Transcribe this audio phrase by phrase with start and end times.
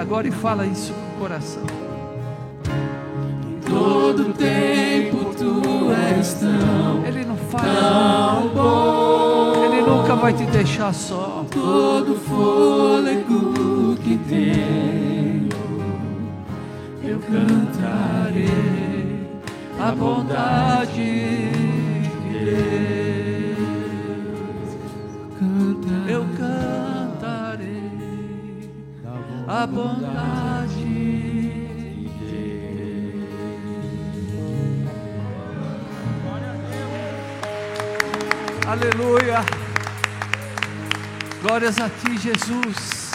[0.00, 1.62] agora e fala isso com o coração.
[3.68, 8.48] Todo tempo tu és tão, Ele não falha.
[8.54, 9.64] bom.
[9.64, 11.44] Ele nunca vai te deixar só.
[11.50, 15.48] Todo fôlego que tenho,
[17.02, 18.80] eu cantarei
[19.78, 21.29] A bondade
[42.20, 43.12] Jesus.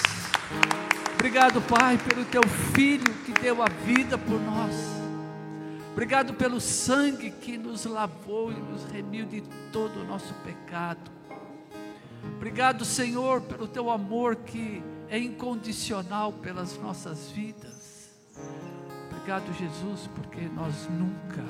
[1.13, 2.41] Obrigado, Pai, pelo teu
[2.73, 4.73] filho que deu a vida por nós.
[5.91, 11.11] Obrigado pelo sangue que nos lavou e nos remiu de todo o nosso pecado.
[12.35, 18.09] Obrigado, Senhor, pelo teu amor que é incondicional pelas nossas vidas.
[19.11, 21.43] Obrigado, Jesus, porque nós nunca,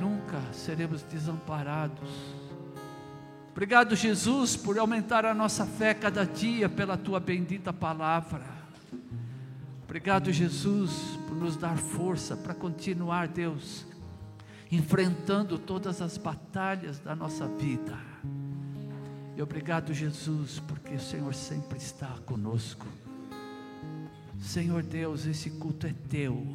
[0.00, 2.10] nunca seremos desamparados.
[3.52, 8.44] Obrigado, Jesus, por aumentar a nossa fé cada dia pela tua bendita palavra.
[9.84, 13.84] Obrigado, Jesus, por nos dar força para continuar, Deus,
[14.70, 17.98] enfrentando todas as batalhas da nossa vida.
[19.36, 22.86] E obrigado, Jesus, porque o Senhor sempre está conosco.
[24.38, 26.46] Senhor Deus, esse culto é teu,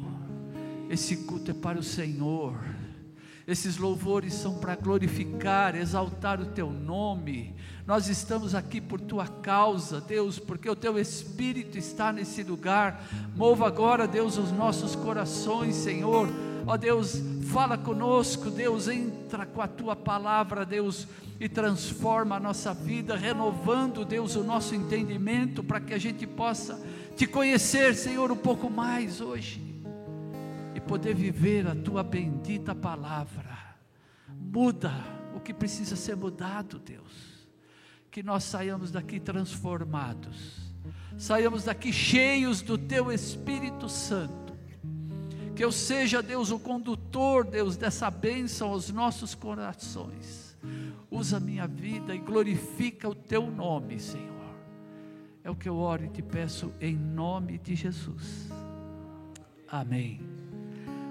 [0.88, 2.54] esse culto é para o Senhor.
[3.46, 7.54] Esses louvores são para glorificar, exaltar o teu nome.
[7.86, 13.00] Nós estamos aqui por tua causa, Deus, porque o teu Espírito está nesse lugar.
[13.36, 16.28] Mova agora, Deus, os nossos corações, Senhor.
[16.66, 21.06] Ó Deus, fala conosco, Deus, entra com a tua palavra, Deus,
[21.38, 26.84] e transforma a nossa vida, renovando, Deus, o nosso entendimento para que a gente possa
[27.14, 29.65] te conhecer, Senhor, um pouco mais hoje
[30.86, 33.56] poder viver a tua bendita palavra.
[34.28, 34.92] Muda
[35.34, 37.48] o que precisa ser mudado, Deus.
[38.10, 40.72] Que nós saiamos daqui transformados,
[41.18, 44.56] saiamos daqui cheios do teu Espírito Santo.
[45.54, 50.56] Que eu seja, Deus, o condutor, Deus, dessa bênção aos nossos corações.
[51.10, 54.36] Usa minha vida e glorifica o teu nome, Senhor.
[55.42, 58.48] É o que eu oro e te peço em nome de Jesus.
[59.68, 60.35] Amém.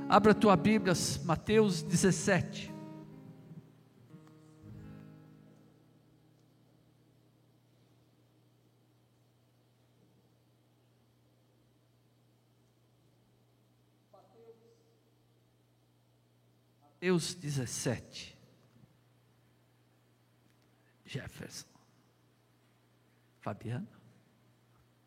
[0.07, 0.93] Abra tua Bíblia,
[1.23, 2.71] Mateus 17.
[17.05, 18.37] Mateus 17.
[21.05, 21.67] Jefferson.
[23.41, 23.87] Fabiano.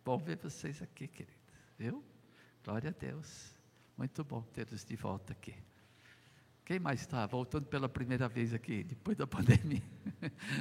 [0.05, 1.37] Bom ver vocês aqui, queridos.
[1.77, 2.05] Viu?
[2.65, 3.58] Glória a Deus.
[3.99, 5.53] Muito bom tê-los de volta aqui.
[6.65, 9.83] Quem mais está voltando pela primeira vez aqui, depois da pandemia?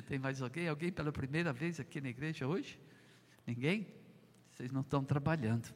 [0.08, 0.68] Tem mais alguém?
[0.68, 2.80] Alguém pela primeira vez aqui na igreja hoje?
[3.46, 3.86] Ninguém?
[4.52, 5.72] Vocês não estão trabalhando.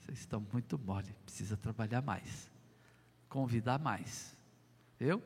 [0.00, 2.50] Vocês estão muito mole, precisa trabalhar mais.
[3.28, 4.34] Convidar mais.
[4.98, 5.22] Viu?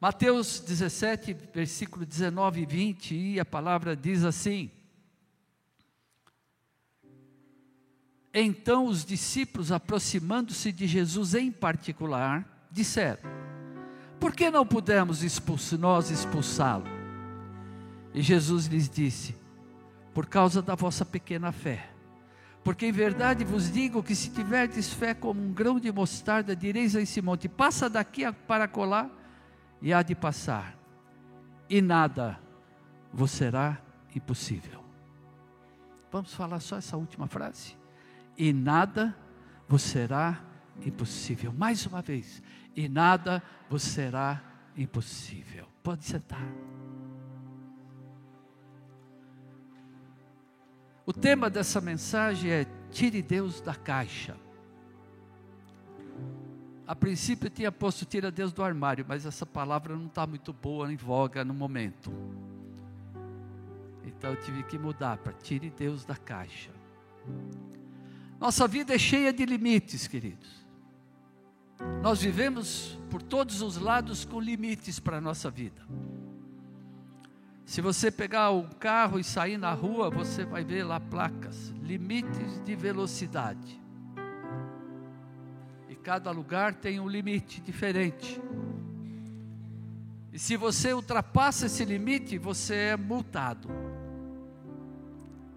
[0.00, 4.68] Mateus 17, versículo 19 e 20, e a palavra diz assim:
[8.34, 13.22] Então os discípulos, aproximando-se de Jesus em particular, disseram:
[14.18, 16.86] Por que não pudemos expulsar, nós expulsá-lo?
[18.12, 19.36] E Jesus lhes disse:
[20.12, 21.90] Por causa da vossa pequena fé.
[22.64, 26.96] Porque em verdade vos digo que se tiverdes fé como um grão de mostarda, direis
[26.96, 29.08] a esse monte: Passa daqui para colar,
[29.80, 30.76] e há de passar,
[31.70, 32.40] e nada
[33.12, 33.80] vos será
[34.12, 34.82] impossível.
[36.10, 37.83] Vamos falar só essa última frase?
[38.36, 39.16] E nada
[39.68, 40.42] vos será
[40.84, 41.52] impossível.
[41.52, 42.42] Mais uma vez,
[42.74, 44.42] e nada vos será
[44.76, 45.66] impossível.
[45.82, 46.46] Pode sentar.
[51.06, 54.36] O tema dessa mensagem é Tire Deus da caixa.
[56.86, 60.52] A princípio eu tinha posto Tira Deus do armário, mas essa palavra não está muito
[60.52, 62.12] boa em voga no momento.
[64.04, 66.70] Então eu tive que mudar para Tire Deus da caixa.
[68.38, 70.64] Nossa vida é cheia de limites, queridos.
[72.02, 75.82] Nós vivemos por todos os lados com limites para a nossa vida.
[77.64, 82.62] Se você pegar o carro e sair na rua, você vai ver lá placas, limites
[82.62, 83.80] de velocidade.
[85.88, 88.40] E cada lugar tem um limite diferente.
[90.32, 93.68] E se você ultrapassa esse limite, você é multado.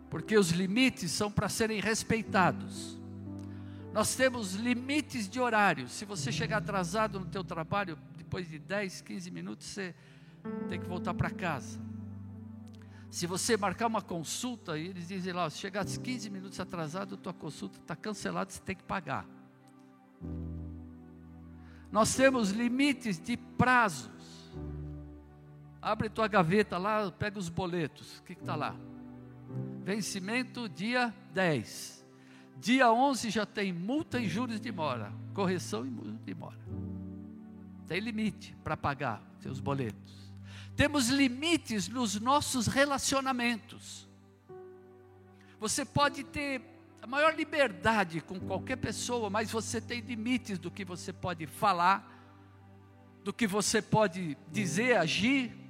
[0.10, 2.98] Porque os limites são para serem respeitados.
[3.94, 5.90] Nós temos limites de horário.
[5.90, 9.96] Se você chegar atrasado no teu trabalho, depois de 10, 15 minutos, você
[10.70, 11.80] tem que voltar para casa.
[13.10, 17.80] Se você marcar uma consulta eles dizem lá, se chegar 15 minutos atrasado, tua consulta
[17.80, 19.26] está cancelada, você tem que pagar.
[21.92, 24.12] Nós temos limites de prazos.
[25.82, 28.20] Abre tua gaveta lá, pega os boletos.
[28.20, 28.76] O que está lá?
[29.88, 32.06] Vencimento dia 10.
[32.58, 35.14] Dia 11 já tem multa e juros de mora.
[35.34, 36.60] Correção e multa de mora.
[37.88, 40.34] Tem limite para pagar seus boletos.
[40.76, 44.10] Temos limites nos nossos relacionamentos.
[45.58, 46.62] Você pode ter
[47.02, 52.06] a maior liberdade com qualquer pessoa, mas você tem limites do que você pode falar,
[53.24, 55.67] do que você pode dizer, agir.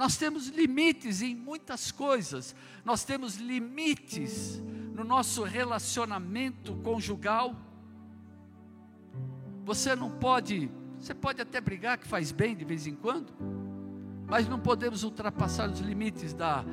[0.00, 2.56] Nós temos limites em muitas coisas.
[2.86, 4.58] Nós temos limites
[4.94, 7.54] no nosso relacionamento conjugal.
[9.62, 13.30] Você não pode, você pode até brigar que faz bem de vez em quando,
[14.26, 16.64] mas não podemos ultrapassar os limites da,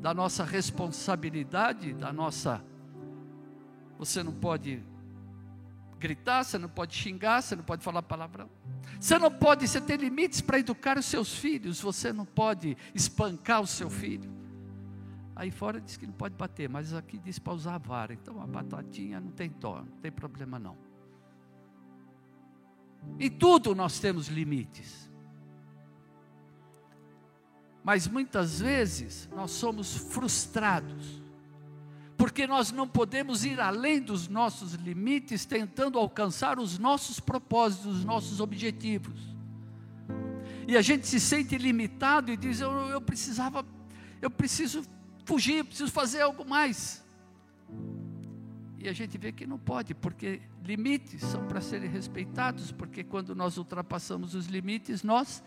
[0.00, 2.64] da nossa responsabilidade, da nossa.
[3.96, 4.82] Você não pode
[6.02, 8.50] gritar, você não pode xingar, você não pode falar palavrão.
[8.98, 13.60] Você não pode, você tem limites para educar os seus filhos, você não pode espancar
[13.60, 14.28] o seu filho.
[15.36, 18.12] Aí fora diz que não pode bater, mas aqui diz para usar a vara.
[18.12, 20.76] Então a batatinha não tem dó, não tem problema não.
[23.18, 25.08] Em tudo nós temos limites.
[27.84, 31.21] Mas muitas vezes nós somos frustrados,
[32.22, 38.04] porque nós não podemos ir além dos nossos limites tentando alcançar os nossos propósitos, os
[38.04, 39.20] nossos objetivos.
[40.68, 43.66] E a gente se sente limitado e diz: eu, eu precisava,
[44.20, 44.84] eu preciso
[45.24, 47.04] fugir, eu preciso fazer algo mais.
[48.78, 53.34] E a gente vê que não pode, porque limites são para serem respeitados, porque quando
[53.34, 55.42] nós ultrapassamos os limites, nós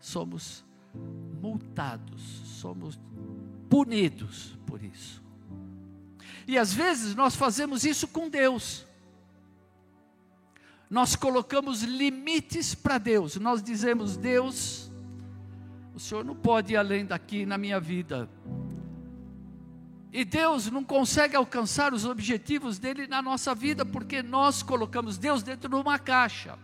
[0.00, 0.64] somos
[1.38, 2.22] multados,
[2.62, 2.98] somos
[3.68, 5.27] punidos por isso.
[6.48, 8.86] E às vezes nós fazemos isso com Deus.
[10.88, 13.36] Nós colocamos limites para Deus.
[13.36, 14.90] Nós dizemos: Deus,
[15.94, 18.30] o Senhor não pode ir além daqui na minha vida.
[20.10, 25.42] E Deus não consegue alcançar os objetivos dele na nossa vida porque nós colocamos Deus
[25.42, 26.58] dentro de uma caixa.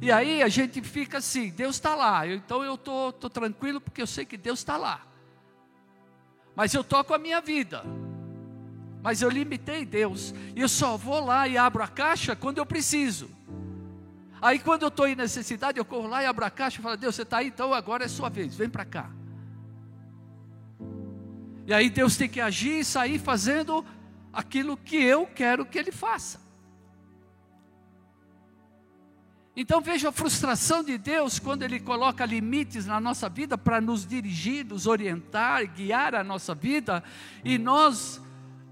[0.00, 3.82] E aí a gente fica assim, Deus está lá, então eu estou tô, tô tranquilo
[3.82, 5.06] porque eu sei que Deus está lá.
[6.56, 7.84] Mas eu toco a minha vida.
[9.02, 10.34] Mas eu limitei Deus.
[10.56, 13.30] E eu só vou lá e abro a caixa quando eu preciso.
[14.40, 16.96] Aí quando eu estou em necessidade, eu corro lá e abro a caixa e falo,
[16.96, 19.10] Deus, você está aí, então agora é sua vez, vem para cá.
[21.66, 23.84] E aí Deus tem que agir e sair fazendo
[24.32, 26.45] aquilo que eu quero que Ele faça.
[29.56, 34.06] Então veja a frustração de Deus quando Ele coloca limites na nossa vida para nos
[34.06, 37.02] dirigir, nos orientar, guiar a nossa vida,
[37.42, 38.20] e nós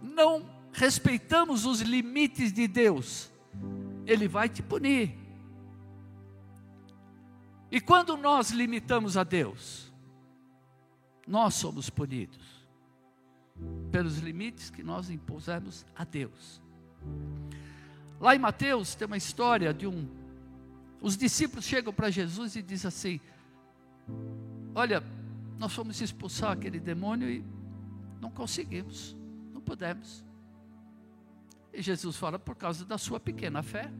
[0.02, 3.30] não respeitamos os limites de Deus,
[4.06, 5.16] Ele vai te punir.
[7.70, 9.90] E quando nós limitamos a Deus,
[11.26, 12.38] nós somos punidos
[13.90, 16.60] pelos limites que nós impusemos a Deus.
[18.20, 20.23] Lá em Mateus tem uma história de um
[21.04, 23.20] os discípulos chegam para Jesus e dizem assim:
[24.74, 25.04] Olha,
[25.58, 27.44] nós fomos expulsar aquele demônio e
[28.22, 29.14] não conseguimos,
[29.52, 30.24] não pudemos.
[31.74, 33.92] E Jesus fala: Por causa da sua pequena fé.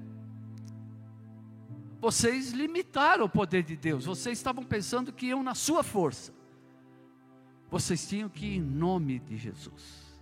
[2.00, 6.32] Vocês limitaram o poder de Deus, vocês estavam pensando que iam na sua força.
[7.70, 10.18] Vocês tinham que ir em nome de Jesus.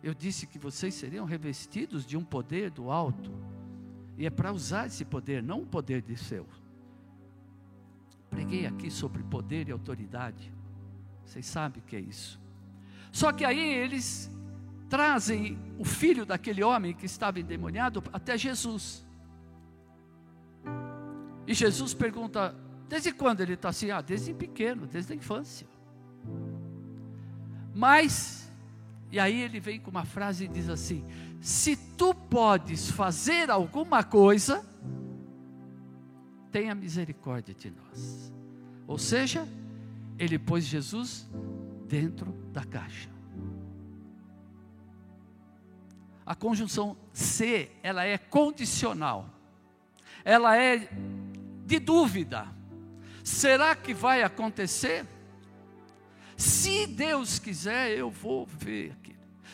[0.00, 3.32] Eu disse que vocês seriam revestidos de um poder do alto.
[4.16, 6.46] E é para usar esse poder, não o poder de seu.
[8.30, 10.52] Preguei aqui sobre poder e autoridade.
[11.24, 12.40] Vocês sabem o que é isso.
[13.12, 14.30] Só que aí eles
[14.88, 19.06] trazem o filho daquele homem que estava endemoniado até Jesus.
[21.46, 22.54] E Jesus pergunta:
[22.88, 23.90] desde quando ele está assim?
[23.90, 25.66] Ah, desde pequeno, desde a infância.
[27.74, 28.52] Mas,
[29.10, 31.04] e aí ele vem com uma frase e diz assim:
[31.44, 34.64] se tu podes fazer alguma coisa,
[36.50, 38.32] tenha misericórdia de nós.
[38.86, 39.46] Ou seja,
[40.18, 41.28] ele pôs Jesus
[41.86, 43.10] dentro da caixa.
[46.24, 49.28] A conjunção se, ela é condicional.
[50.24, 50.88] Ela é
[51.66, 52.48] de dúvida.
[53.22, 55.04] Será que vai acontecer?
[56.38, 59.03] Se Deus quiser, eu vou ver.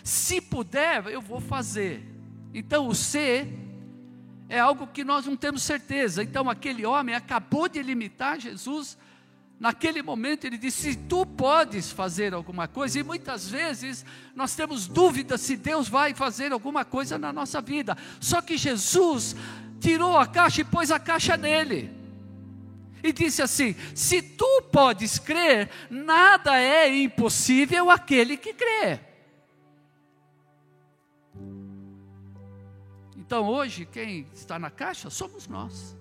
[0.02, 2.06] Se puder, eu vou fazer.
[2.52, 3.46] Então o se
[4.48, 6.22] é algo que nós não temos certeza.
[6.22, 8.98] Então aquele homem acabou de limitar Jesus
[9.60, 15.36] Naquele momento ele disse: Tu podes fazer alguma coisa, e muitas vezes nós temos dúvida
[15.36, 17.94] se Deus vai fazer alguma coisa na nossa vida.
[18.18, 19.36] Só que Jesus
[19.78, 21.92] tirou a caixa e pôs a caixa nele.
[23.04, 28.98] E disse assim: Se tu podes crer, nada é impossível aquele que crê.
[33.30, 35.96] Então hoje, quem está na caixa somos nós.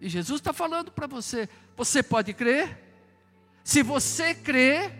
[0.00, 2.82] E Jesus está falando para você: você pode crer?
[3.62, 4.90] Se você crê,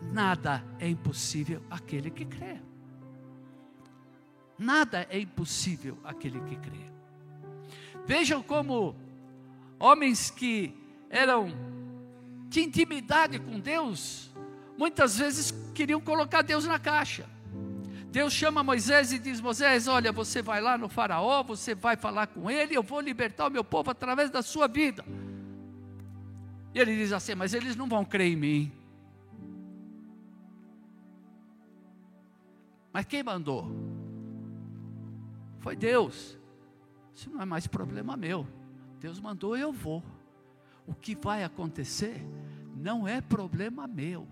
[0.00, 2.60] nada é impossível aquele que crê.
[4.56, 6.86] Nada é impossível aquele que crê.
[8.06, 8.94] Vejam como
[9.80, 10.72] homens que
[11.10, 11.48] eram
[12.48, 14.32] de intimidade com Deus,
[14.78, 17.33] muitas vezes queriam colocar Deus na caixa.
[18.14, 22.28] Deus chama Moisés e diz: Moisés, olha, você vai lá no Faraó, você vai falar
[22.28, 25.04] com ele, eu vou libertar o meu povo através da sua vida.
[26.72, 28.72] E ele diz assim: Mas eles não vão crer em mim.
[32.92, 33.68] Mas quem mandou?
[35.58, 36.38] Foi Deus.
[37.12, 38.46] Isso não é mais problema meu.
[39.00, 40.04] Deus mandou, eu vou.
[40.86, 42.24] O que vai acontecer
[42.76, 44.28] não é problema meu.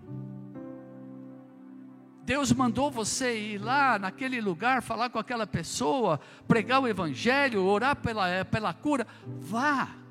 [2.23, 7.95] Deus mandou você ir lá naquele lugar, falar com aquela pessoa, pregar o Evangelho, orar
[7.95, 9.05] pela, pela cura.
[9.25, 10.03] Vá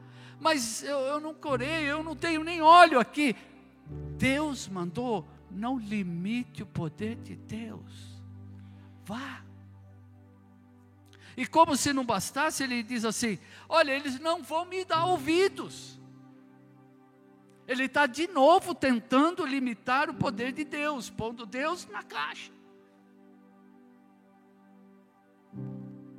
[0.43, 3.37] mas eu, eu não corei, eu não tenho nem óleo aqui.
[4.19, 8.21] Deus mandou, não limite o poder de Deus.
[9.05, 9.45] Vá.
[11.37, 13.39] E como se não bastasse, ele diz assim:
[13.69, 15.97] Olha, eles não vão me dar ouvidos.
[17.67, 22.53] Ele está de novo tentando limitar o poder de Deus, pondo Deus na caixa.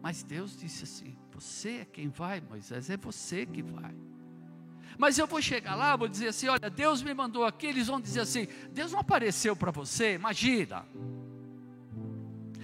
[0.01, 3.95] Mas Deus disse assim: Você é quem vai, Moisés, é você que vai.
[4.97, 7.67] Mas eu vou chegar lá, vou dizer assim: olha, Deus me mandou aqui.
[7.67, 10.85] Eles vão dizer assim: Deus não apareceu para você, imagina.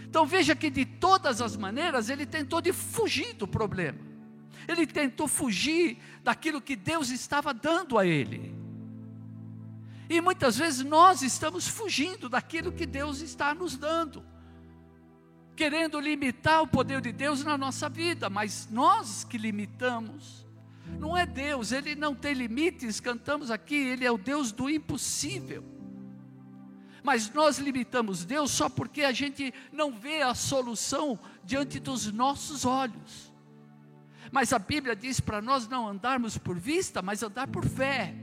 [0.06, 4.00] Então veja que de todas as maneiras ele tentou de fugir do problema.
[4.68, 8.59] Ele tentou fugir daquilo que Deus estava dando a ele.
[10.10, 14.26] E muitas vezes nós estamos fugindo daquilo que Deus está nos dando.
[15.56, 20.48] Querendo limitar o poder de Deus na nossa vida, mas nós que limitamos
[20.98, 25.64] não é Deus, Ele não tem limites, cantamos aqui, Ele é o Deus do impossível.
[27.04, 32.66] Mas nós limitamos Deus só porque a gente não vê a solução diante dos nossos
[32.66, 33.32] olhos.
[34.32, 38.16] Mas a Bíblia diz para nós não andarmos por vista, mas andar por fé.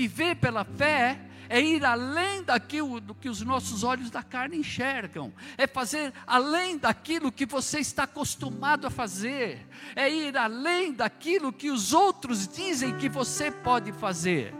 [0.00, 4.56] E ver pela fé é ir além daquilo do que os nossos olhos da carne
[4.56, 11.52] enxergam, é fazer além daquilo que você está acostumado a fazer, é ir além daquilo
[11.52, 14.54] que os outros dizem que você pode fazer.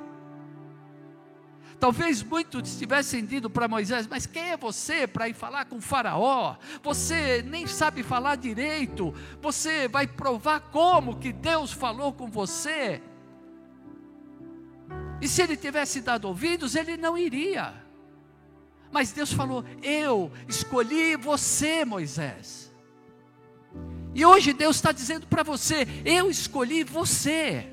[1.78, 6.56] Talvez muitos tivessem dito para Moisés: Mas quem é você para ir falar com Faraó?
[6.82, 9.14] Você nem sabe falar direito.
[9.40, 13.00] Você vai provar como que Deus falou com você?
[15.20, 17.74] E se ele tivesse dado ouvidos, ele não iria.
[18.90, 22.70] Mas Deus falou: Eu escolhi você, Moisés.
[24.14, 27.68] E hoje Deus está dizendo para você: Eu escolhi você.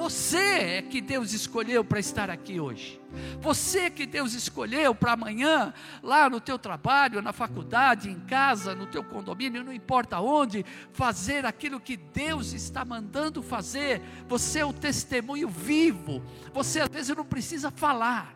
[0.00, 2.98] Você é que Deus escolheu para estar aqui hoje.
[3.38, 8.86] Você que Deus escolheu para amanhã, lá no teu trabalho, na faculdade, em casa, no
[8.86, 10.64] teu condomínio, não importa onde,
[10.94, 14.00] fazer aquilo que Deus está mandando fazer.
[14.26, 16.22] Você é o testemunho vivo.
[16.54, 18.34] Você às vezes não precisa falar.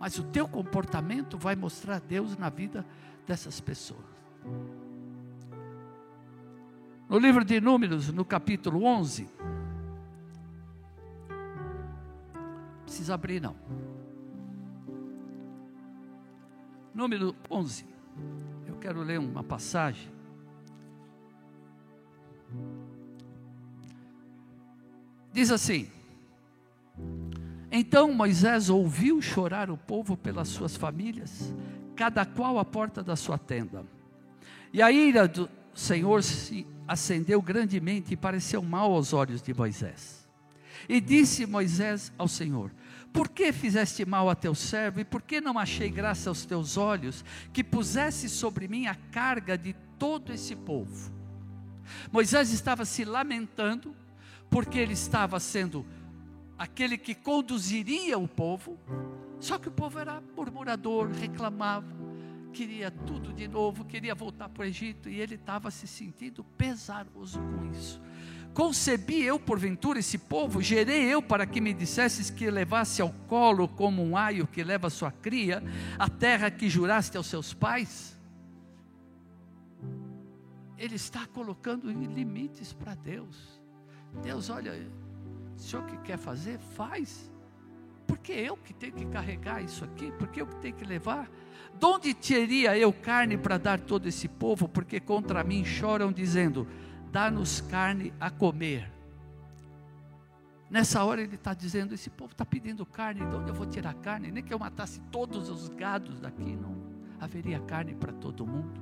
[0.00, 2.84] Mas o teu comportamento vai mostrar Deus na vida
[3.24, 4.04] dessas pessoas.
[7.08, 9.26] No livro de Números, no capítulo 11,
[12.84, 13.56] precisa abrir não.
[16.94, 17.86] Número 11.
[18.66, 20.10] Eu quero ler uma passagem.
[25.32, 25.88] Diz assim:
[27.72, 31.54] Então Moisés ouviu chorar o povo pelas suas famílias,
[31.96, 33.86] cada qual à porta da sua tenda.
[34.74, 40.26] E a ira do, Senhor se acendeu grandemente e pareceu mal aos olhos de Moisés.
[40.88, 42.72] E disse Moisés ao Senhor:
[43.12, 46.78] Por que fizeste mal a teu servo, e por que não achei graça aos teus
[46.78, 51.12] olhos, que pusesse sobre mim a carga de todo esse povo?
[52.10, 53.94] Moisés estava se lamentando,
[54.48, 55.84] porque ele estava sendo
[56.58, 58.78] aquele que conduziria o povo,
[59.40, 61.86] só que o povo era murmurador, reclamava,
[62.48, 67.38] queria tudo de novo, queria voltar para o Egito, e ele estava se sentindo pesaroso
[67.40, 68.00] com isso.
[68.54, 73.68] Concebi eu, porventura, esse povo, gerei eu para que me dissesses que levasse ao colo
[73.68, 75.62] como um aio que leva sua cria,
[75.98, 78.18] a terra que juraste aos seus pais?
[80.76, 83.60] Ele está colocando limites para Deus.
[84.22, 84.72] Deus, olha,
[85.56, 87.30] o senhor que quer fazer, faz.
[88.06, 91.30] Porque eu que tenho que carregar isso aqui, porque eu que tenho que levar.
[91.78, 94.68] De onde teria eu carne para dar todo esse povo?
[94.68, 96.66] Porque contra mim choram, dizendo:
[97.12, 98.90] dá-nos carne a comer.
[100.68, 103.94] Nessa hora ele está dizendo: esse povo está pedindo carne, de onde eu vou tirar
[103.94, 104.30] carne?
[104.30, 106.76] Nem que eu matasse todos os gados daqui, não
[107.20, 108.80] haveria carne para todo mundo.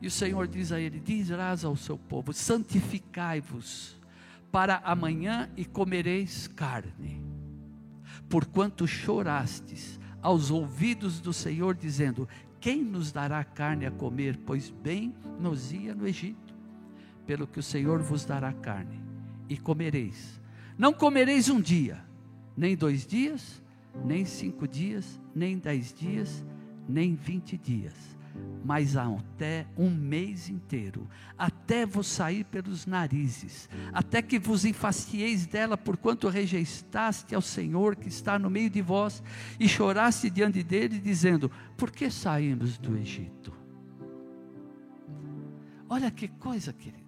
[0.00, 3.96] E o Senhor diz a ele: Dirás ao seu povo: santificai-vos
[4.50, 7.22] para amanhã e comereis carne.
[8.28, 12.26] Porquanto chorastes aos ouvidos do Senhor, dizendo:
[12.58, 14.38] Quem nos dará carne a comer?
[14.44, 16.54] Pois bem nos ia no Egito.
[17.26, 19.00] Pelo que o Senhor vos dará carne,
[19.48, 20.40] e comereis.
[20.76, 22.02] Não comereis um dia,
[22.56, 23.62] nem dois dias,
[24.04, 26.44] nem cinco dias, nem dez dias,
[26.88, 28.13] nem vinte dias
[28.64, 35.76] mas até um mês inteiro, até vos sair pelos narizes, até que vos enfastieis dela,
[35.76, 39.22] porquanto rejeitaste ao Senhor que está no meio de vós,
[39.60, 43.52] e choraste diante dele, dizendo: Por que saímos do Egito?
[45.88, 47.04] Olha que coisa, queridos.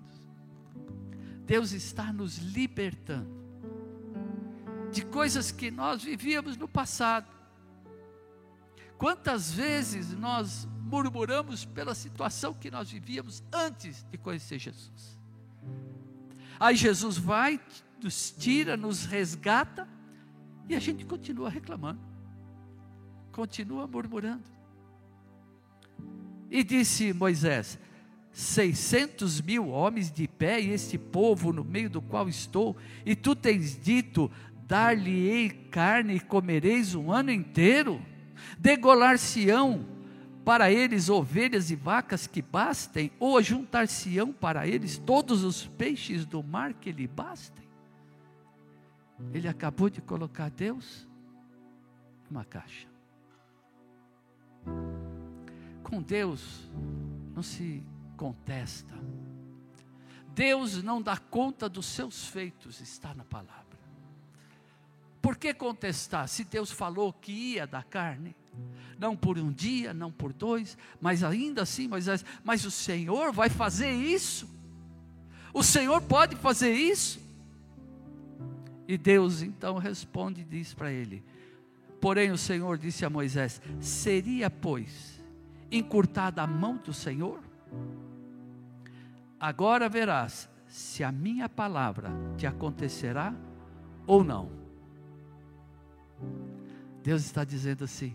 [1.46, 3.36] Deus está nos libertando
[4.92, 7.26] de coisas que nós vivíamos no passado.
[8.98, 15.18] Quantas vezes nós murmuramos pela situação que nós vivíamos antes de conhecer Jesus.
[16.61, 17.61] Aí Jesus vai,
[18.03, 19.88] nos tira, nos resgata,
[20.68, 22.01] e a gente continua reclamando,
[23.33, 24.44] continua murmurando.
[26.49, 27.79] E disse Moisés:
[28.33, 33.35] seiscentos mil homens de pé, e este povo no meio do qual estou, e tu
[33.35, 34.31] tens dito:
[34.68, 38.01] dar-lhe-ei carne e comereis um ano inteiro,
[38.57, 39.95] degolar-se-ão
[40.46, 46.40] para eles ovelhas e vacas que bastem, ou juntar-se-ão para eles todos os peixes do
[46.40, 47.68] mar que lhe bastem?
[49.35, 51.04] Ele acabou de colocar Deus
[52.30, 52.87] numa caixa.
[55.82, 56.70] Com Deus
[57.35, 57.82] não se
[58.16, 58.94] contesta.
[60.32, 63.64] Deus não dá conta dos seus feitos, está na palavra.
[65.20, 68.37] Por que contestar se Deus falou que ia dar carne?
[68.98, 73.48] Não por um dia, não por dois, mas ainda assim, Moisés, mas o Senhor vai
[73.48, 74.48] fazer isso?
[75.52, 77.20] O Senhor pode fazer isso?
[78.88, 81.22] E Deus então responde e diz para ele:
[82.00, 85.20] Porém, o Senhor disse a Moisés: Seria, pois,
[85.70, 87.40] encurtada a mão do Senhor?
[89.40, 93.34] Agora verás se a minha palavra te acontecerá
[94.06, 94.50] ou não.
[97.02, 98.14] Deus está dizendo assim: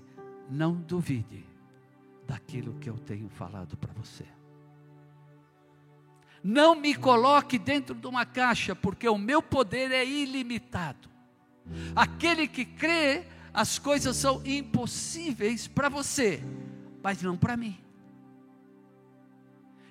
[0.52, 1.46] não duvide
[2.28, 4.26] daquilo que eu tenho falado para você.
[6.44, 11.10] Não me coloque dentro de uma caixa, porque o meu poder é ilimitado.
[11.96, 16.44] Aquele que crê, as coisas são impossíveis para você,
[17.02, 17.80] mas não para mim.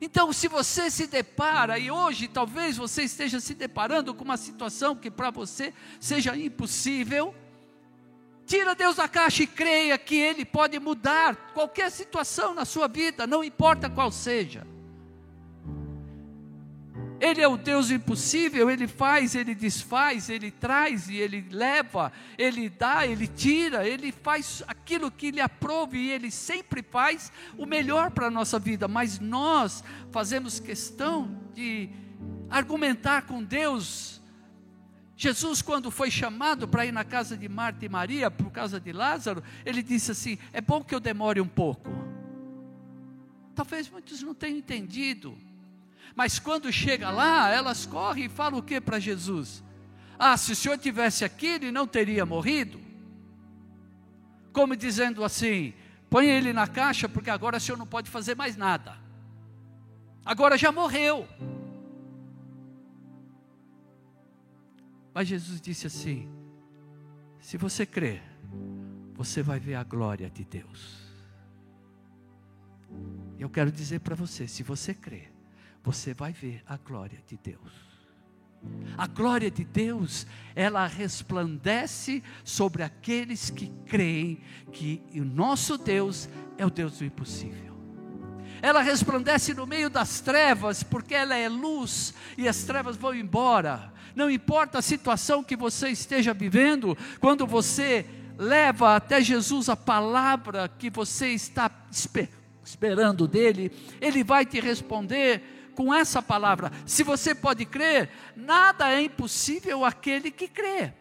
[0.00, 4.96] Então, se você se depara, e hoje talvez você esteja se deparando com uma situação
[4.96, 7.34] que para você seja impossível,
[8.50, 13.24] Tira Deus da caixa e creia que Ele pode mudar qualquer situação na sua vida,
[13.24, 14.66] não importa qual seja.
[17.20, 22.68] Ele é o Deus impossível, Ele faz, Ele desfaz, Ele traz e Ele leva, Ele
[22.68, 28.10] dá, Ele tira, Ele faz aquilo que Ele aprove e Ele sempre faz o melhor
[28.10, 31.88] para a nossa vida, mas nós fazemos questão de
[32.50, 34.19] argumentar com Deus
[35.22, 38.90] Jesus, quando foi chamado para ir na casa de Marta e Maria, por causa de
[38.90, 41.90] Lázaro, ele disse assim: É bom que eu demore um pouco.
[43.54, 45.36] Talvez muitos não tenham entendido,
[46.16, 49.62] mas quando chega lá, elas correm e falam o que para Jesus?
[50.18, 52.80] Ah, se o senhor tivesse aqui, ele não teria morrido.
[54.54, 55.74] Como dizendo assim:
[56.08, 58.96] põe ele na caixa, porque agora o senhor não pode fazer mais nada.
[60.24, 61.28] agora já morreu.
[65.14, 66.28] Mas Jesus disse assim:
[67.40, 68.22] se você crer,
[69.14, 70.98] você vai ver a glória de Deus.
[73.38, 75.32] Eu quero dizer para você: se você crer,
[75.82, 77.90] você vai ver a glória de Deus.
[78.96, 86.66] A glória de Deus, ela resplandece sobre aqueles que creem que o nosso Deus é
[86.66, 87.70] o Deus do impossível.
[88.60, 93.90] Ela resplandece no meio das trevas, porque ela é luz e as trevas vão embora.
[94.14, 98.06] Não importa a situação que você esteja vivendo, quando você
[98.38, 101.70] leva até Jesus a palavra que você está
[102.64, 103.70] esperando dele,
[104.00, 106.72] ele vai te responder com essa palavra.
[106.86, 110.92] Se você pode crer, nada é impossível àquele que crê.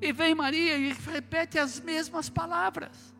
[0.00, 3.14] E vem Maria e repete as mesmas palavras.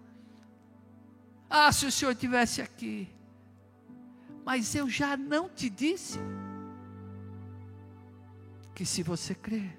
[1.49, 3.09] Ah, se o Senhor tivesse aqui.
[4.45, 6.19] Mas eu já não te disse
[8.77, 9.75] que se você crer,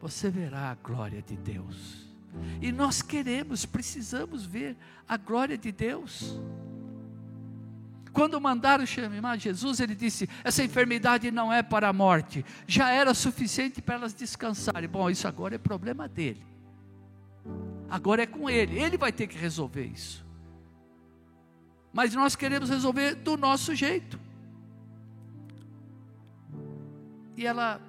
[0.00, 2.08] você verá a glória de Deus.
[2.62, 6.40] E nós queremos, precisamos ver a glória de Deus.
[8.10, 13.12] Quando mandaram chamar Jesus, ele disse: Essa enfermidade não é para a morte, já era
[13.12, 14.88] suficiente para elas descansarem.
[14.88, 16.42] Bom, isso agora é problema dele,
[17.90, 20.24] agora é com ele, ele vai ter que resolver isso.
[21.92, 24.18] Mas nós queremos resolver do nosso jeito.
[27.36, 27.80] E ela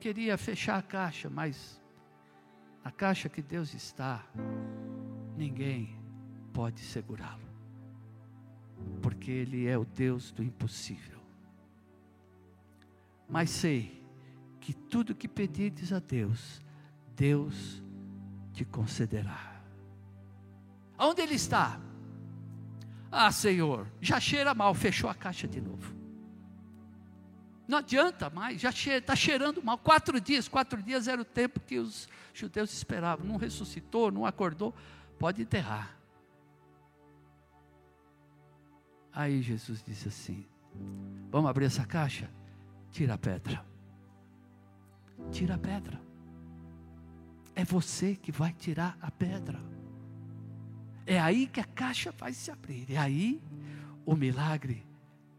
[0.00, 1.80] queria fechar a caixa, mas
[2.84, 4.24] a caixa que Deus está,
[5.36, 5.98] ninguém
[6.52, 7.48] pode segurá-lo,
[9.02, 11.18] porque Ele é o Deus do impossível.
[13.28, 14.04] Mas sei
[14.60, 16.62] que tudo que pedires a Deus,
[17.16, 17.82] Deus
[18.52, 19.60] te concederá.
[20.98, 21.80] Onde Ele está?
[23.10, 25.95] Ah, Senhor, já cheira mal, fechou a caixa de novo.
[27.66, 29.76] Não adianta mais, já está cheirando mal.
[29.76, 33.26] Quatro dias, quatro dias era o tempo que os judeus esperavam.
[33.26, 34.74] Não ressuscitou, não acordou,
[35.18, 35.96] pode enterrar.
[39.12, 40.46] Aí Jesus disse assim:
[41.30, 42.30] Vamos abrir essa caixa?
[42.92, 43.64] Tira a pedra.
[45.32, 46.00] Tira a pedra.
[47.54, 49.58] É você que vai tirar a pedra.
[51.06, 52.92] É aí que a caixa vai se abrir.
[52.92, 53.42] É aí
[54.04, 54.86] o milagre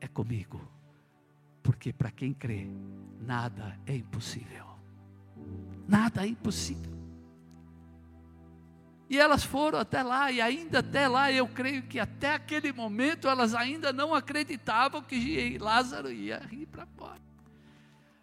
[0.01, 0.76] é comigo.
[1.67, 2.65] Porque para quem crê,
[3.19, 4.65] nada é impossível.
[5.85, 6.97] Nada é impossível.
[9.09, 13.27] E elas foram até lá, e ainda até lá, eu creio que até aquele momento
[13.27, 17.19] elas ainda não acreditavam que Lázaro ia rir para fora.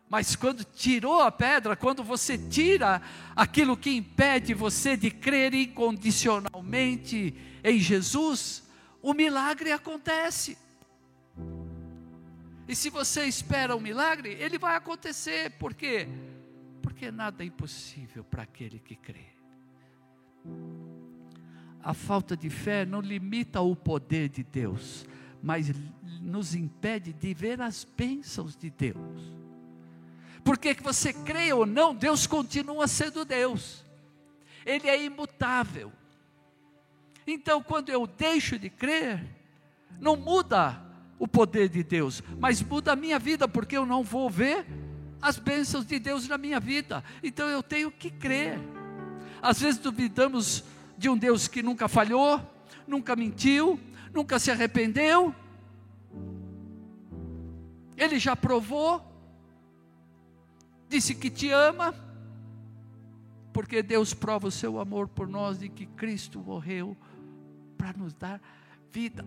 [0.08, 3.02] Mas quando tirou a pedra, quando você tira
[3.36, 8.64] aquilo que impede você de crer incondicionalmente em Jesus,
[9.02, 10.63] o milagre acontece.
[12.66, 15.50] E se você espera um milagre, ele vai acontecer.
[15.52, 16.08] Por quê?
[16.82, 19.26] Porque nada é impossível para aquele que crê.
[21.82, 25.06] A falta de fé não limita o poder de Deus,
[25.42, 25.70] mas
[26.22, 29.34] nos impede de ver as bênçãos de Deus.
[30.42, 33.84] Porque que você crê ou não, Deus continua sendo Deus.
[34.64, 35.92] Ele é imutável.
[37.26, 39.24] Então, quando eu deixo de crer,
[40.00, 40.83] não muda
[41.18, 44.66] o poder de Deus, mas muda a minha vida, porque eu não vou ver
[45.20, 47.02] as bênçãos de Deus na minha vida.
[47.22, 48.58] Então eu tenho que crer.
[49.40, 50.64] Às vezes duvidamos
[50.98, 52.40] de um Deus que nunca falhou,
[52.86, 53.80] nunca mentiu,
[54.12, 55.34] nunca se arrependeu.
[57.96, 59.02] Ele já provou,
[60.88, 61.94] disse que te ama,
[63.52, 66.96] porque Deus prova o seu amor por nós e que Cristo morreu
[67.78, 68.40] para nos dar
[68.92, 69.24] vida.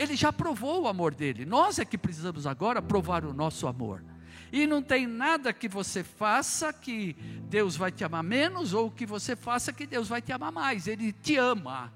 [0.00, 1.44] Ele já provou o amor dele.
[1.44, 4.02] Nós é que precisamos agora provar o nosso amor.
[4.50, 7.12] E não tem nada que você faça que
[7.50, 10.86] Deus vai te amar menos, ou que você faça que Deus vai te amar mais.
[10.86, 11.92] Ele te ama.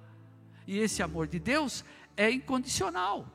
[0.67, 1.83] E esse amor de Deus
[2.15, 3.27] é incondicional.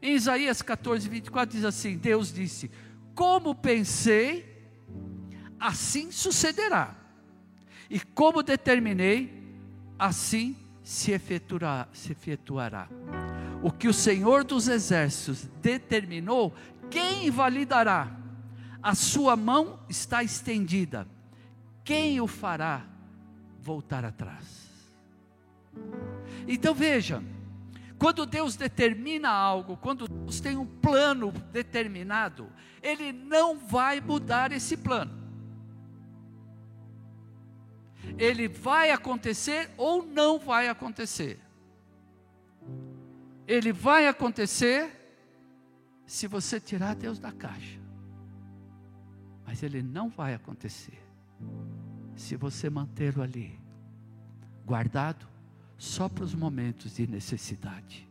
[0.00, 2.70] Em Isaías 14, 24 diz assim: Deus disse:
[3.14, 4.66] Como pensei,
[5.60, 6.96] assim sucederá.
[7.90, 9.30] E como determinei,
[9.98, 11.12] assim se.
[11.92, 12.88] Se efetuará
[13.62, 16.52] o que o Senhor dos Exércitos determinou,
[16.90, 18.10] quem invalidará?
[18.82, 21.06] A sua mão está estendida,
[21.84, 22.84] quem o fará
[23.60, 24.68] voltar atrás?
[26.48, 27.22] Então veja,
[27.96, 32.48] quando Deus determina algo, quando Deus tem um plano determinado,
[32.82, 35.22] Ele não vai mudar esse plano.
[38.18, 41.38] Ele vai acontecer ou não vai acontecer.
[43.46, 44.90] Ele vai acontecer
[46.06, 47.80] se você tirar Deus da caixa.
[49.44, 50.98] Mas ele não vai acontecer
[52.14, 53.58] se você mantê-lo ali,
[54.64, 55.26] guardado
[55.76, 58.08] só para os momentos de necessidade.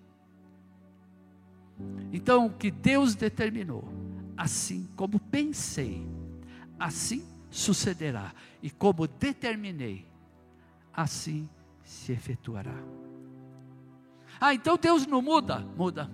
[2.12, 3.88] Então, o que Deus determinou,
[4.36, 6.06] assim como pensei,
[6.78, 10.06] assim sucederá, e como determinei,
[10.94, 11.50] assim
[11.84, 12.76] se efetuará.
[14.42, 15.60] Ah, então Deus não muda?
[15.60, 16.10] Muda.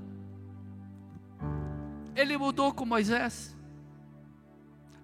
[2.14, 3.56] Ele mudou com Moisés.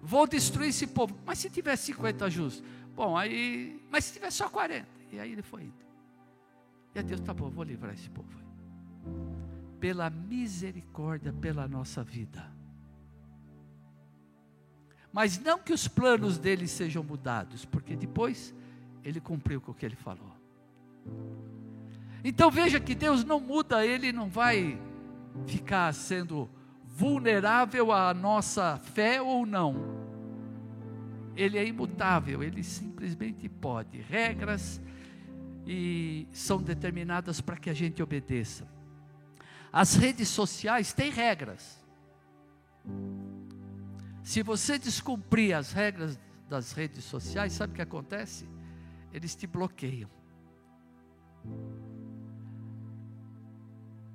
[0.02, 1.16] Vou destruir esse povo.
[1.24, 2.62] Mas se tiver 50 justos?
[2.94, 3.82] Bom, aí.
[3.90, 4.86] Mas se tiver só 40?
[5.10, 5.84] E aí ele foi indo.
[6.94, 8.28] E a Deus, tá bom, vou livrar esse povo.
[9.80, 12.52] Pela misericórdia, pela nossa vida.
[15.10, 18.54] Mas não que os planos dele sejam mudados, porque depois
[19.02, 20.32] ele cumpriu com o que ele falou.
[22.24, 24.80] Então veja que Deus não muda, Ele não vai
[25.46, 26.48] ficar sendo
[26.82, 29.76] vulnerável à nossa fé ou não.
[31.36, 34.00] Ele é imutável, Ele simplesmente pode.
[34.00, 34.80] Regras
[35.66, 38.66] e são determinadas para que a gente obedeça.
[39.70, 41.84] As redes sociais têm regras.
[44.22, 48.48] Se você descumprir as regras das redes sociais, sabe o que acontece?
[49.12, 50.08] Eles te bloqueiam.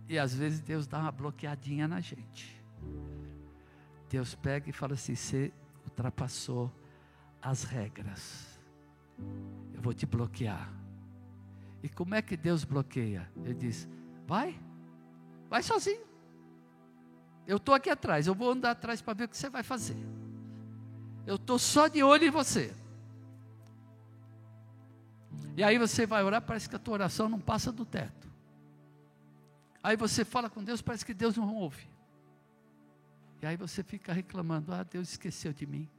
[0.10, 2.60] E às vezes Deus dá uma bloqueadinha na gente.
[4.10, 5.54] Deus pega e fala assim: você
[5.86, 6.74] ultrapassou
[7.40, 8.60] as regras.
[9.72, 10.74] Eu vou te bloquear.
[11.84, 13.32] E como é que Deus bloqueia?
[13.38, 13.88] Ele diz:
[14.26, 14.60] vai,
[15.48, 16.02] vai sozinho.
[17.46, 19.98] Eu estou aqui atrás, eu vou andar atrás para ver o que você vai fazer.
[21.26, 22.74] Eu estou só de olho em você.
[25.56, 28.29] E aí você vai orar, parece que a tua oração não passa do teto.
[29.82, 31.88] Aí você fala com Deus, parece que Deus não ouve.
[33.42, 35.90] E aí você fica reclamando: ah, Deus esqueceu de mim.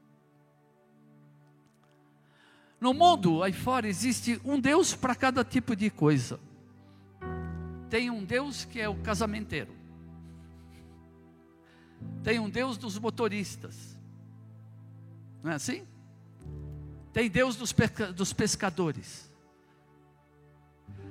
[2.81, 6.41] No mundo aí fora existe um Deus para cada tipo de coisa.
[7.91, 9.75] Tem um Deus que é o casamenteiro.
[12.23, 13.99] Tem um Deus dos motoristas.
[15.43, 15.87] Não é assim?
[17.13, 19.30] Tem Deus dos, pesca, dos pescadores.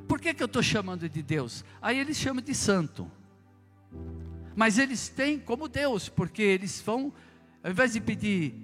[0.10, 1.63] Por que, que eu estou chamando de Deus?
[1.80, 3.10] Aí eles chamam de santo.
[4.56, 7.13] Mas eles têm como Deus, porque eles vão,
[7.63, 8.56] ao invés de pedir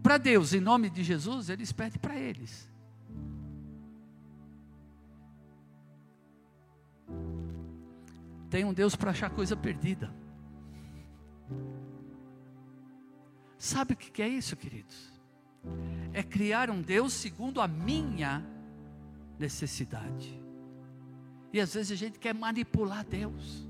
[0.00, 2.70] para Deus em nome de Jesus, eles pedem para eles.
[8.48, 10.14] Tem um Deus para achar coisa perdida.
[13.58, 15.12] Sabe o que é isso, queridos?
[16.12, 18.46] É criar um Deus segundo a minha
[19.36, 20.45] necessidade.
[21.56, 23.66] E às vezes a gente quer manipular Deus.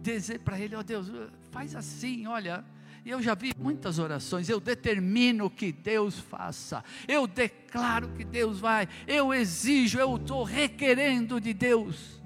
[0.00, 1.10] Dizer para Ele, ó oh, Deus,
[1.50, 2.64] faz assim, olha.
[3.04, 4.48] Eu já vi muitas orações.
[4.48, 6.84] Eu determino que Deus faça.
[7.08, 8.88] Eu declaro que Deus vai.
[9.04, 12.22] Eu exijo, eu estou requerendo de Deus.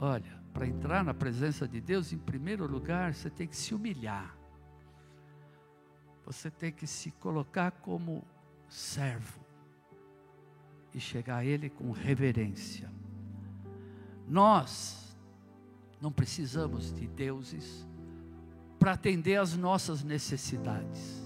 [0.00, 4.36] Olha, para entrar na presença de Deus, em primeiro lugar, você tem que se humilhar.
[6.26, 8.24] Você tem que se colocar como
[8.68, 9.40] servo
[10.92, 12.90] e chegar a Ele com reverência.
[14.26, 15.16] Nós
[16.00, 17.86] não precisamos de deuses
[18.78, 21.22] para atender às nossas necessidades.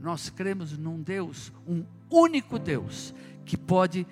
[0.00, 4.06] Nós cremos num Deus, um único Deus, que pode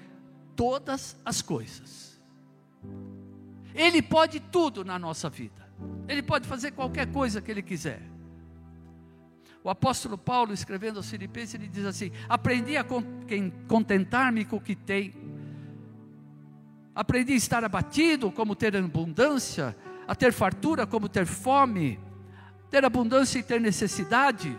[0.57, 2.21] todas as coisas.
[3.75, 5.63] Ele pode tudo na nossa vida.
[6.09, 8.03] Ele pode fazer qualquer coisa que ele quiser.
[9.65, 12.85] O apóstolo Paulo, escrevendo aos Filipenses, ele diz assim: Aprendi a
[13.69, 15.13] contentar-me com o que tenho
[16.95, 19.77] Aprendi a estar abatido, como ter abundância,
[20.07, 21.99] a ter fartura, como ter fome,
[22.71, 24.57] ter abundância e ter necessidade.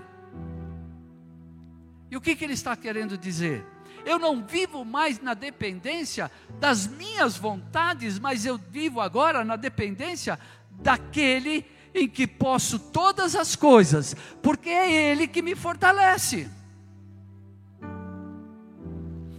[2.10, 3.66] E o que, que ele está querendo dizer?
[4.06, 10.40] Eu não vivo mais na dependência das minhas vontades, mas eu vivo agora na dependência
[10.72, 16.50] daquele em que posso todas as coisas, porque é Ele que me fortalece.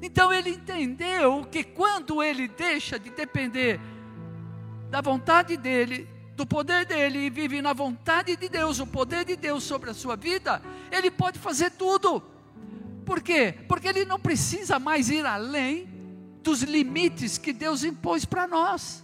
[0.04, 3.80] Então ele entendeu que quando ele deixa de depender
[4.90, 9.34] da vontade dele, do poder dele e vive na vontade de Deus, o poder de
[9.34, 10.60] Deus sobre a sua vida,
[10.92, 12.22] ele pode fazer tudo.
[13.06, 13.54] Por quê?
[13.66, 15.88] Porque ele não precisa mais ir além
[16.42, 19.02] dos limites que Deus impôs para nós.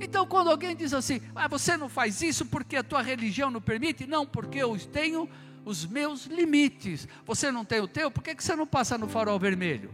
[0.00, 3.60] Então, quando alguém diz assim, ah, você não faz isso porque a tua religião não
[3.60, 5.28] permite, não, porque eu tenho
[5.64, 7.06] os meus limites.
[7.24, 9.92] Você não tem o teu, por que, que você não passa no farol vermelho?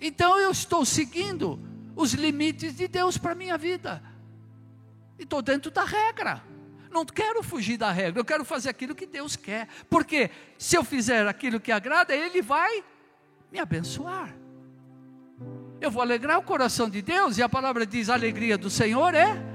[0.00, 1.60] Então eu estou seguindo
[1.94, 4.02] os limites de Deus para a minha vida.
[5.18, 6.42] E estou dentro da regra.
[6.90, 9.68] Não quero fugir da regra, eu quero fazer aquilo que Deus quer.
[9.88, 12.84] Porque se eu fizer aquilo que agrada, Ele vai
[13.50, 14.34] me abençoar.
[15.80, 19.14] Eu vou alegrar o coração de Deus, e a palavra diz: a alegria do Senhor
[19.14, 19.51] é.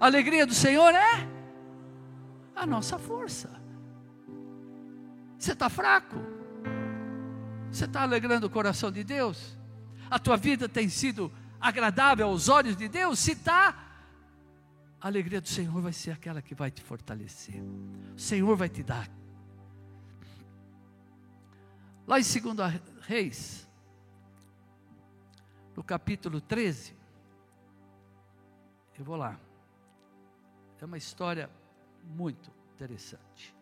[0.00, 1.28] A alegria do Senhor é
[2.54, 3.50] a nossa força.
[5.38, 6.16] Você está fraco?
[7.70, 9.56] Você está alegrando o coração de Deus?
[10.10, 13.18] A tua vida tem sido agradável aos olhos de Deus?
[13.18, 13.74] Se está,
[15.00, 17.60] a alegria do Senhor vai ser aquela que vai te fortalecer.
[18.16, 19.08] O Senhor vai te dar.
[22.06, 23.68] Lá em 2 Reis,
[25.76, 26.96] no capítulo 13,
[28.98, 29.38] eu vou lá.
[30.80, 31.50] É uma história
[32.04, 33.54] muito interessante.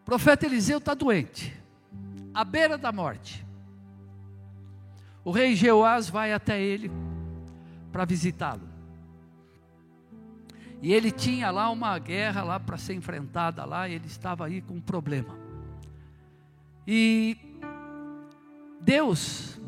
[0.00, 1.56] O profeta Eliseu está doente,
[2.34, 3.46] à beira da morte.
[5.24, 6.90] O rei Jeoás vai até ele
[7.92, 8.68] para visitá-lo.
[10.82, 14.60] E ele tinha lá uma guerra lá para ser enfrentada lá, e ele estava aí
[14.60, 15.38] com um problema.
[16.86, 17.36] E
[18.80, 19.60] Deus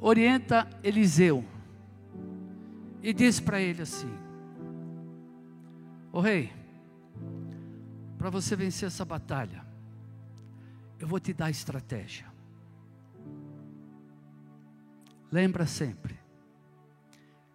[0.00, 1.44] orienta Eliseu
[3.02, 4.12] e diz para ele assim:
[6.12, 6.52] Ô rei,
[8.18, 9.64] para você vencer essa batalha,
[10.98, 12.26] eu vou te dar estratégia.
[15.30, 16.18] Lembra sempre,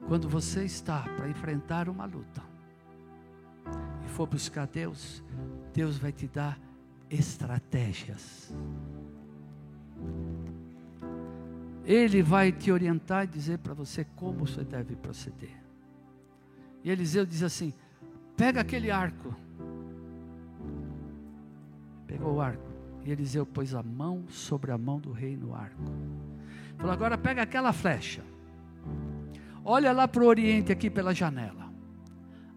[0.08, 2.43] quando você está para enfrentar uma luta
[4.06, 5.23] e for buscar Deus,
[5.73, 6.60] Deus vai te dar
[7.10, 8.54] estratégias.
[11.84, 15.56] Ele vai te orientar e dizer para você como você deve proceder.
[16.84, 17.74] E Eliseu diz assim:
[18.38, 19.36] pega aquele arco.
[22.06, 22.72] Pegou o arco.
[23.04, 25.82] E Eliseu pôs a mão sobre a mão do rei no arco.
[26.78, 28.24] Falou: agora pega aquela flecha.
[29.63, 31.72] Olha lá para o oriente aqui pela janela.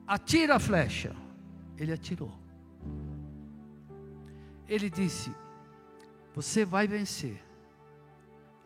[0.06, 1.14] Atira a flecha.
[1.78, 2.32] Ele atirou.
[4.68, 5.34] Ele disse:
[6.34, 7.42] Você vai vencer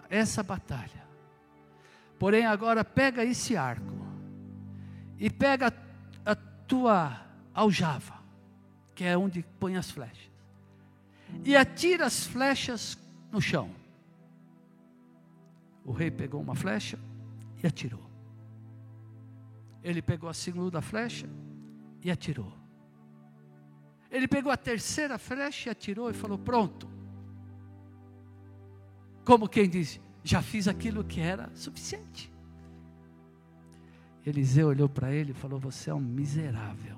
[0.09, 1.07] essa batalha.
[2.18, 3.97] Porém, agora pega esse arco
[5.18, 5.73] e pega
[6.25, 7.18] a, tua
[7.55, 8.18] aljava,
[8.94, 10.31] que é onde põe as flechas,
[11.44, 12.99] e atira as flechas
[13.33, 13.71] no chão.
[15.85, 16.99] O rei pegou uma flecha
[17.62, 18.07] e atirou.
[19.83, 21.27] Ele pegou a segunda flecha
[22.03, 22.53] e atirou.
[24.11, 26.97] Ele pegou a terceira flecha e atirou e falou: Pronto.
[29.29, 32.33] Como quem diz: Já fiz aquilo que era suficiente.
[34.25, 36.97] Eliseu olhou para ele e falou: Você é um miserável.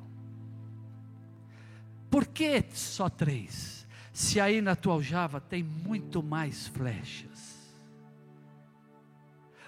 [2.09, 3.85] Por que só três?
[4.13, 7.59] Se aí na tua aljava tem muito mais flechas.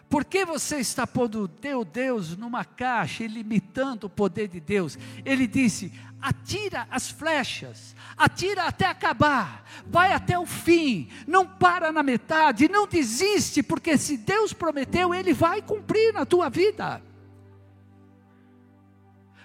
[0.09, 4.97] Por que você está pondo teu Deus numa caixa e limitando o poder de Deus?
[5.25, 12.03] Ele disse: atira as flechas, atira até acabar, vai até o fim, não para na
[12.03, 17.03] metade, não desiste, porque se Deus prometeu, Ele vai cumprir na tua vida.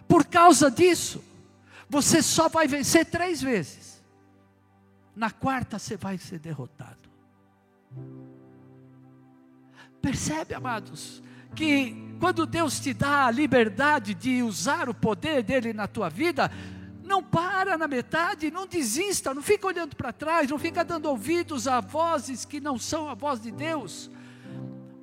[0.07, 1.23] Por causa disso,
[1.89, 4.03] você só vai vencer três vezes,
[5.15, 7.09] na quarta você vai ser derrotado.
[9.99, 11.23] Percebe, amados,
[11.55, 16.51] que quando Deus te dá a liberdade de usar o poder dele na tua vida,
[17.03, 21.67] não para na metade, não desista, não fica olhando para trás, não fica dando ouvidos
[21.67, 24.09] a vozes que não são a voz de Deus,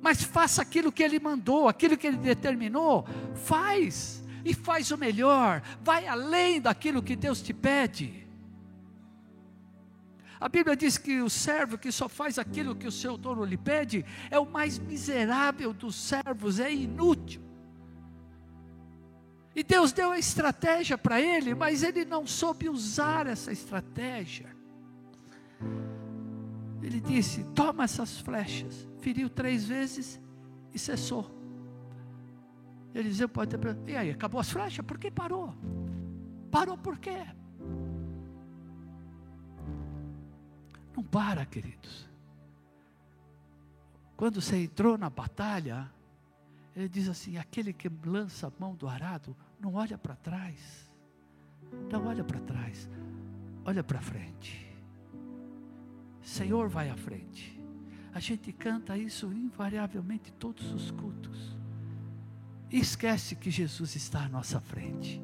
[0.01, 5.63] mas faça aquilo que Ele mandou, aquilo que Ele determinou, faz, e faz o melhor,
[5.81, 8.24] vai além daquilo que Deus te pede.
[10.45, 13.57] A Bíblia diz que o servo que só faz aquilo que o seu dono lhe
[13.57, 17.41] pede é o mais miserável dos servos, é inútil.
[19.55, 24.55] E Deus deu a estratégia para ele, mas ele não soube usar essa estratégia.
[26.79, 28.87] Ele disse: Toma essas flechas.
[28.99, 30.21] Feriu três vezes
[30.71, 31.25] e cessou.
[32.93, 34.85] Eliseu pode ter E aí, acabou as flechas?
[34.85, 35.55] Por que parou?
[36.51, 37.25] Parou por quê?
[40.95, 42.07] Não para, queridos.
[44.15, 45.91] Quando você entrou na batalha,
[46.75, 50.85] ele diz assim: aquele que lança a mão do arado, não olha para trás.
[51.91, 52.89] Não olha para trás,
[53.65, 54.65] olha para frente.
[56.21, 57.59] Senhor vai à frente.
[58.13, 61.55] A gente canta isso invariavelmente todos os cultos.
[62.71, 65.21] E esquece que Jesus está à nossa frente.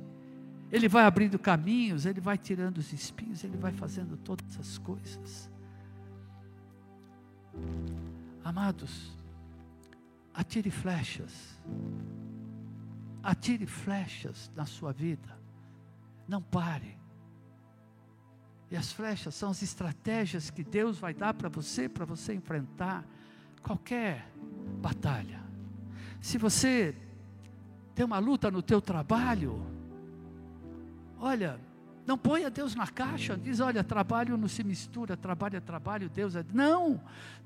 [0.71, 5.50] Ele vai abrindo caminhos, ele vai tirando os espinhos, ele vai fazendo todas as coisas.
[8.43, 9.11] Amados,
[10.33, 11.59] atire flechas.
[13.23, 15.37] Atire flechas na sua vida.
[16.27, 16.97] Não pare.
[18.69, 23.05] E as flechas são as estratégias que Deus vai dar para você, para você enfrentar
[23.61, 24.31] qualquer
[24.81, 25.41] batalha.
[26.21, 26.95] Se você
[27.93, 29.61] tem uma luta no teu trabalho,
[31.19, 31.59] olha,
[32.05, 36.35] não ponha Deus na caixa, diz, olha, trabalho não se mistura, trabalho é trabalho, Deus
[36.35, 36.43] é.
[36.53, 36.99] Não!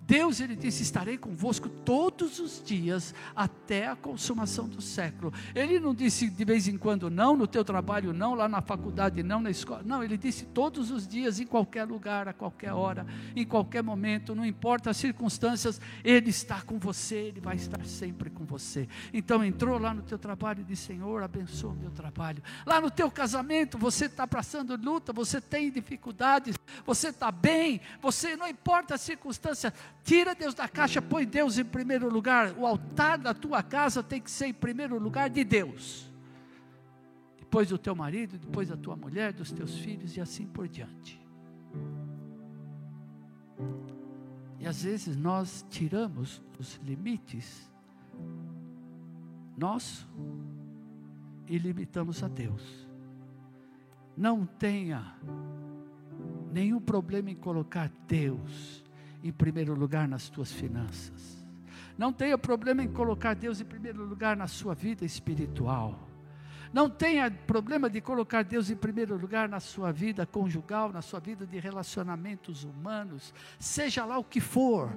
[0.08, 5.34] Deus, ele disse: estarei convosco todos os dias, até a consumação do século.
[5.54, 9.24] Ele não disse de vez em quando, não, no teu trabalho, não, lá na faculdade,
[9.24, 9.82] não, na escola.
[9.84, 14.36] Não, ele disse todos os dias, em qualquer lugar, a qualquer hora, em qualquer momento,
[14.36, 18.88] não importa as circunstâncias, ele está com você, ele vai estar sempre com você.
[19.12, 22.44] Então entrou lá no teu trabalho e disse: Senhor, abençoa o meu trabalho.
[22.66, 28.36] Lá no teu casamento, você está passando luta, você tem dificuldades, você está bem, você
[28.36, 29.74] não importa a circunstância,
[30.04, 32.54] tira Deus da caixa, põe Deus em primeiro lugar.
[32.56, 36.12] O altar da tua casa tem que ser em primeiro lugar de Deus.
[37.40, 41.20] Depois do teu marido, depois da tua mulher, dos teus filhos e assim por diante.
[44.60, 47.68] E às vezes nós tiramos os limites
[49.58, 50.08] nosso
[51.48, 52.85] e limitamos a Deus.
[54.18, 55.16] Não tenha
[56.52, 58.84] nenhum problema em colocar Deus
[59.24, 61.46] em primeiro lugar nas tuas finanças.
[61.98, 66.08] Não tenha problema em colocar Deus em primeiro lugar na sua vida espiritual.
[66.72, 71.20] Não tenha problema de colocar Deus em primeiro lugar na sua vida conjugal, na sua
[71.20, 74.96] vida de relacionamentos humanos, seja lá o que for.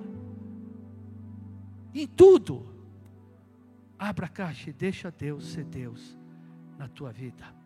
[1.94, 2.74] Em tudo.
[3.98, 6.16] Abra a caixa e deixa Deus ser Deus
[6.76, 7.57] na tua vida.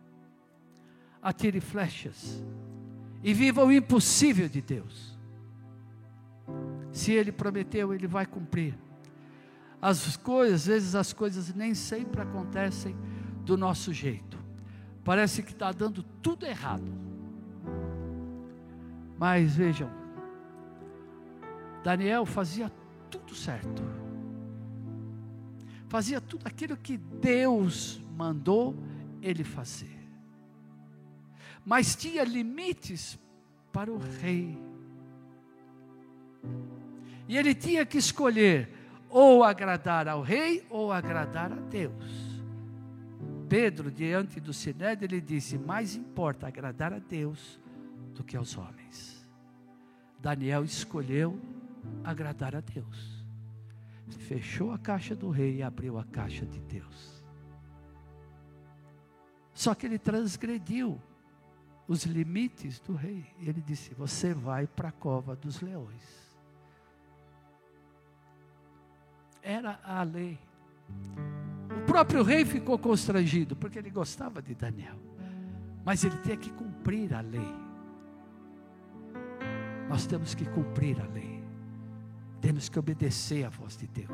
[1.23, 2.43] Atire flechas
[3.23, 5.17] e viva o impossível de Deus.
[6.91, 8.77] Se Ele prometeu, Ele vai cumprir.
[9.81, 12.95] As coisas, às vezes as coisas nem sempre acontecem
[13.45, 14.37] do nosso jeito.
[15.03, 16.91] Parece que está dando tudo errado.
[19.17, 19.89] Mas vejam,
[21.83, 22.69] Daniel fazia
[23.09, 23.81] tudo certo.
[25.87, 28.75] Fazia tudo aquilo que Deus mandou
[29.21, 30.02] ele fazer
[31.65, 33.19] mas tinha limites
[33.71, 34.57] para o rei.
[37.27, 38.69] E ele tinha que escolher
[39.09, 42.33] ou agradar ao rei ou agradar a Deus.
[43.47, 47.59] Pedro, diante do Sinédrio, ele disse: Mais importa agradar a Deus
[48.13, 49.27] do que aos homens.
[50.19, 51.39] Daniel escolheu
[52.03, 53.23] agradar a Deus.
[54.19, 57.23] Fechou a caixa do rei e abriu a caixa de Deus.
[59.53, 60.99] Só que ele transgrediu
[61.87, 63.25] os limites do rei.
[63.39, 66.23] Ele disse: Você vai para a cova dos leões.
[69.41, 70.39] Era a lei.
[71.81, 74.97] O próprio rei ficou constrangido, porque ele gostava de Daniel.
[75.83, 77.53] Mas ele tinha que cumprir a lei.
[79.89, 81.43] Nós temos que cumprir a lei.
[82.39, 84.09] Temos que obedecer à voz de Deus.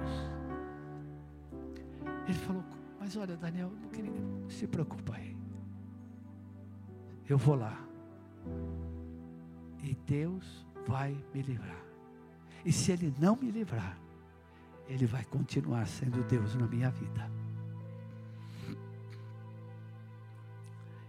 [2.28, 2.64] Ele falou:
[3.00, 4.12] Mas olha, Daniel, não queria,
[4.50, 5.29] se preocupa aí
[7.30, 7.80] eu vou lá.
[9.84, 11.84] E Deus vai me livrar.
[12.66, 13.98] E se Ele não me livrar,
[14.88, 17.32] Ele vai continuar sendo Deus na minha vida.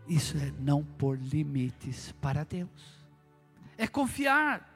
[0.07, 3.09] Isso é não pôr limites para Deus.
[3.79, 4.69] É confiar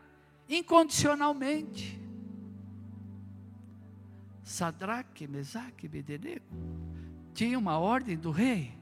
[0.49, 2.01] incondicionalmente.
[4.43, 6.45] Sadraque, Mesaque, Bedenego
[7.33, 8.74] tinha uma ordem do rei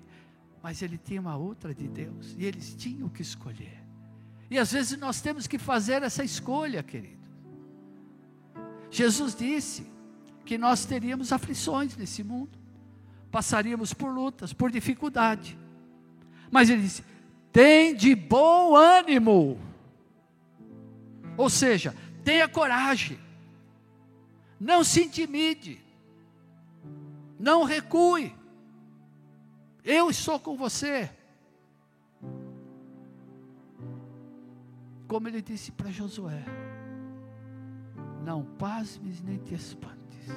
[0.62, 3.82] mas ele tinha uma outra de Deus, e eles tinham que escolher.
[4.50, 7.22] E às vezes nós temos que fazer essa escolha, querido.
[8.90, 9.90] Jesus disse
[10.44, 12.58] que nós teríamos aflições nesse mundo,
[13.30, 15.58] passaríamos por lutas, por dificuldade.
[16.50, 17.02] Mas ele disse:
[17.50, 19.58] tem de bom ânimo.
[21.36, 23.18] Ou seja, tenha coragem,
[24.60, 25.80] não se intimide,
[27.38, 28.34] não recue.
[29.84, 31.10] Eu estou com você.
[35.08, 36.44] Como ele disse para Josué:
[38.24, 40.28] Não pasmes nem te espantes.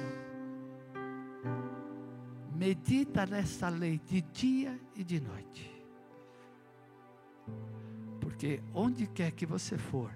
[2.54, 5.70] Medita nesta lei de dia e de noite.
[8.20, 10.10] Porque onde quer que você for,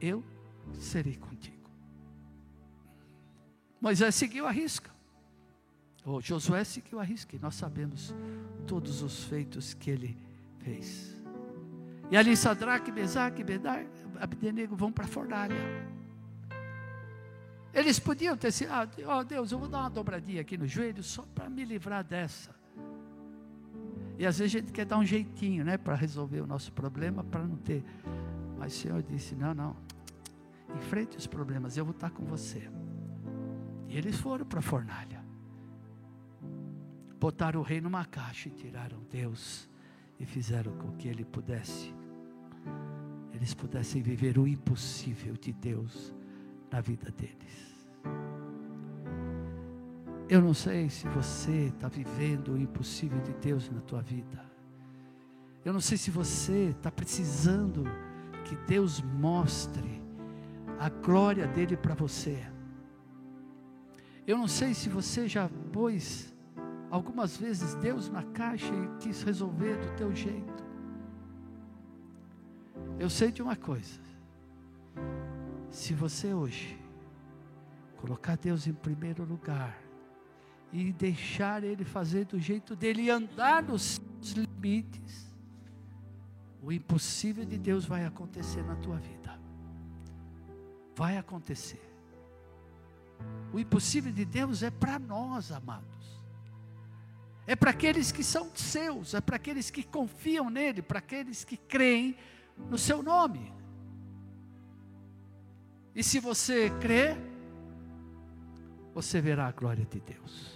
[0.00, 0.24] eu
[0.74, 1.70] serei contigo.
[3.80, 4.93] Moisés seguiu a risca.
[6.04, 8.14] O Josué seguiu a risca, e nós sabemos
[8.66, 10.16] todos os feitos que ele
[10.58, 11.16] fez.
[12.10, 13.42] E ali Sadraque, Mesaque,
[14.20, 15.56] Abdenego vão para a fornalha.
[17.72, 18.86] Eles podiam ter sido, ah,
[19.18, 22.54] oh Deus, eu vou dar uma dobradinha aqui no joelho só para me livrar dessa.
[24.16, 27.24] E às vezes a gente quer dar um jeitinho, né, para resolver o nosso problema,
[27.24, 27.82] para não ter.
[28.56, 29.76] Mas o Senhor disse: não, não,
[30.76, 32.70] enfrente os problemas, eu vou estar com você.
[33.88, 35.23] E eles foram para a fornalha,
[37.24, 39.66] botaram o rei numa caixa e tiraram Deus
[40.20, 41.90] e fizeram com que ele pudesse,
[43.32, 46.14] eles pudessem viver o impossível de Deus
[46.70, 47.88] na vida deles.
[50.28, 54.44] Eu não sei se você está vivendo o impossível de Deus na tua vida.
[55.64, 57.84] Eu não sei se você está precisando
[58.44, 60.02] que Deus mostre
[60.78, 62.46] a glória dele para você.
[64.26, 66.33] Eu não sei se você já pôs
[66.94, 70.64] algumas vezes Deus na caixa e quis resolver do teu jeito.
[73.00, 74.00] Eu sei de uma coisa.
[75.70, 76.80] Se você hoje
[77.96, 79.76] colocar Deus em primeiro lugar
[80.72, 85.34] e deixar Ele fazer do jeito dele e andar nos seus limites,
[86.62, 89.36] o impossível de Deus vai acontecer na tua vida.
[90.94, 91.82] Vai acontecer.
[93.52, 95.93] O impossível de Deus é para nós, amados.
[97.46, 101.56] É para aqueles que são seus, é para aqueles que confiam nele, para aqueles que
[101.56, 102.16] creem
[102.70, 103.52] no seu nome.
[105.94, 107.16] E se você crer,
[108.94, 110.54] você verá a glória de Deus.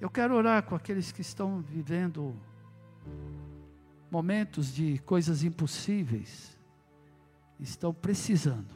[0.00, 2.36] Eu quero orar com aqueles que estão vivendo
[4.10, 6.56] momentos de coisas impossíveis,
[7.58, 8.74] estão precisando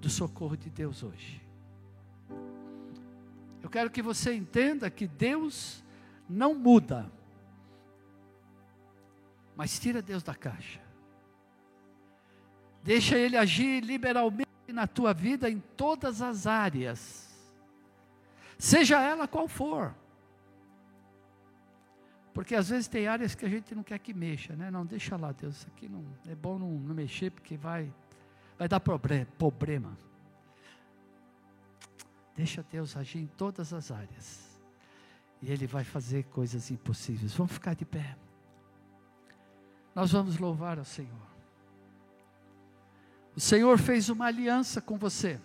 [0.00, 1.43] do socorro de Deus hoje.
[3.64, 5.82] Eu quero que você entenda que Deus
[6.28, 7.10] não muda,
[9.56, 10.82] mas tira Deus da caixa.
[12.82, 17.34] Deixa Ele agir liberalmente na tua vida em todas as áreas,
[18.58, 19.94] seja ela qual for.
[22.34, 24.70] Porque às vezes tem áreas que a gente não quer que mexa, né?
[24.70, 27.90] Não, deixa lá, Deus, isso aqui não é bom não, não mexer porque vai,
[28.58, 29.96] vai dar problema.
[32.36, 34.58] Deixa Deus agir em todas as áreas.
[35.40, 37.34] E Ele vai fazer coisas impossíveis.
[37.34, 38.16] Vamos ficar de pé.
[39.94, 41.34] Nós vamos louvar ao Senhor.
[43.36, 45.40] O Senhor fez uma aliança com você.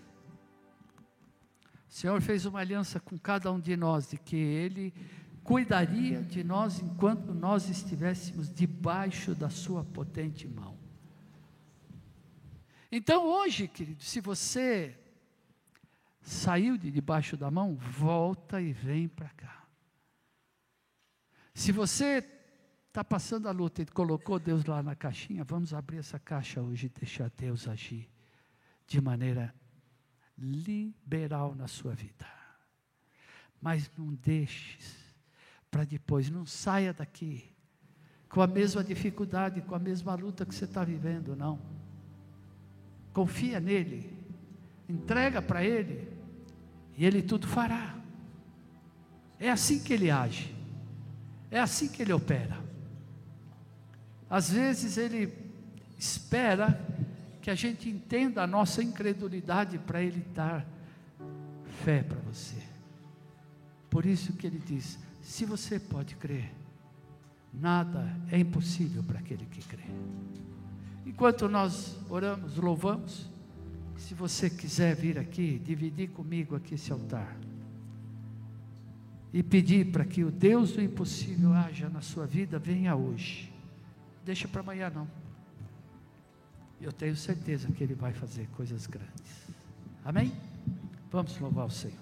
[1.88, 4.94] O Senhor fez uma aliança com cada um de nós, de que Ele
[5.44, 10.78] cuidaria de nós enquanto nós estivéssemos debaixo da Sua potente mão.
[12.92, 14.99] Então, hoje, querido, se você
[16.30, 19.66] saiu de debaixo da mão, volta e vem para cá.
[21.56, 22.24] Se você
[22.88, 26.86] está passando a luta e colocou Deus lá na caixinha, vamos abrir essa caixa hoje
[26.86, 28.08] e deixar Deus agir
[28.86, 29.54] de maneira
[30.38, 32.28] liberal na sua vida.
[33.60, 34.96] Mas não deixes
[35.72, 37.44] para depois, não saia daqui
[38.30, 41.60] com a mesma dificuldade, com a mesma luta que você está vivendo, não.
[43.12, 44.16] Confia nele,
[44.88, 46.19] entrega para ele,
[47.00, 47.96] e ele tudo fará.
[49.40, 50.54] É assim que ele age,
[51.50, 52.60] é assim que ele opera.
[54.30, 55.34] Às vezes ele
[55.98, 56.78] espera
[57.42, 60.68] que a gente entenda a nossa incredulidade para ele dar
[61.86, 62.62] fé para você.
[63.90, 66.52] Por isso que ele diz: se você pode crer,
[67.54, 69.86] nada é impossível para aquele que crê.
[71.06, 73.30] Enquanto nós oramos, louvamos,
[74.00, 77.38] se você quiser vir aqui, dividir comigo aqui esse altar
[79.32, 83.50] e pedir para que o Deus do impossível haja na sua vida, venha hoje
[84.30, 85.08] deixa para amanhã não.
[86.80, 89.48] Eu tenho certeza que Ele vai fazer coisas grandes.
[90.06, 90.32] Amém?
[91.12, 91.98] Vamos louvar o Senhor.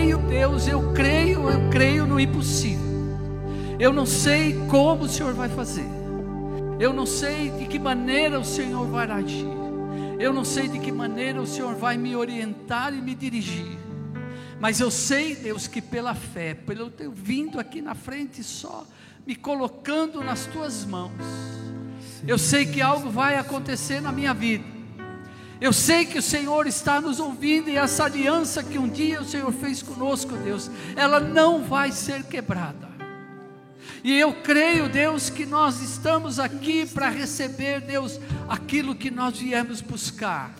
[0.00, 2.88] Creio, Deus, eu creio, eu creio no impossível.
[3.78, 5.84] Eu não sei como o Senhor vai fazer.
[6.78, 9.46] Eu não sei de que maneira o Senhor vai agir.
[10.18, 13.78] Eu não sei de que maneira o Senhor vai me orientar e me dirigir.
[14.58, 18.86] Mas eu sei, Deus, que pela fé, pelo teu vindo aqui na frente só,
[19.26, 21.12] me colocando nas tuas mãos,
[22.26, 24.79] eu sei que algo vai acontecer na minha vida.
[25.60, 29.24] Eu sei que o Senhor está nos ouvindo e essa aliança que um dia o
[29.26, 32.88] Senhor fez conosco, Deus, ela não vai ser quebrada.
[34.02, 39.82] E eu creio, Deus, que nós estamos aqui para receber, Deus, aquilo que nós viemos
[39.82, 40.50] buscar.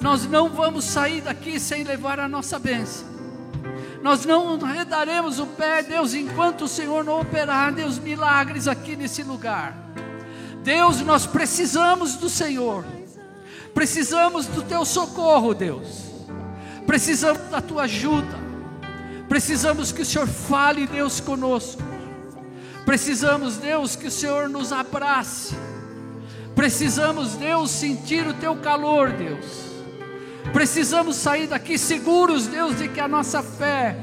[0.00, 3.06] Nós não vamos sair daqui sem levar a nossa bênção.
[4.02, 9.22] Nós não redaremos o pé, Deus, enquanto o Senhor não operar, Deus, milagres aqui nesse
[9.22, 9.76] lugar.
[10.64, 12.97] Deus, nós precisamos do Senhor.
[13.78, 15.86] Precisamos do teu socorro, Deus.
[16.84, 18.36] Precisamos da tua ajuda.
[19.28, 21.80] Precisamos que o Senhor fale, Deus, conosco.
[22.84, 25.54] Precisamos, Deus, que o Senhor nos abrace.
[26.56, 29.46] Precisamos, Deus, sentir o teu calor, Deus.
[30.52, 33.96] Precisamos sair daqui seguros, Deus, de que a nossa fé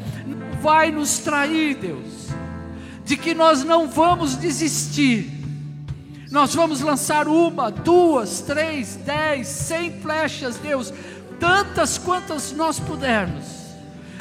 [0.62, 2.30] vai nos trair, Deus.
[3.04, 5.35] De que nós não vamos desistir.
[6.36, 10.92] Nós vamos lançar uma, duas, três, dez, cem flechas, Deus,
[11.40, 13.46] tantas quantas nós pudermos.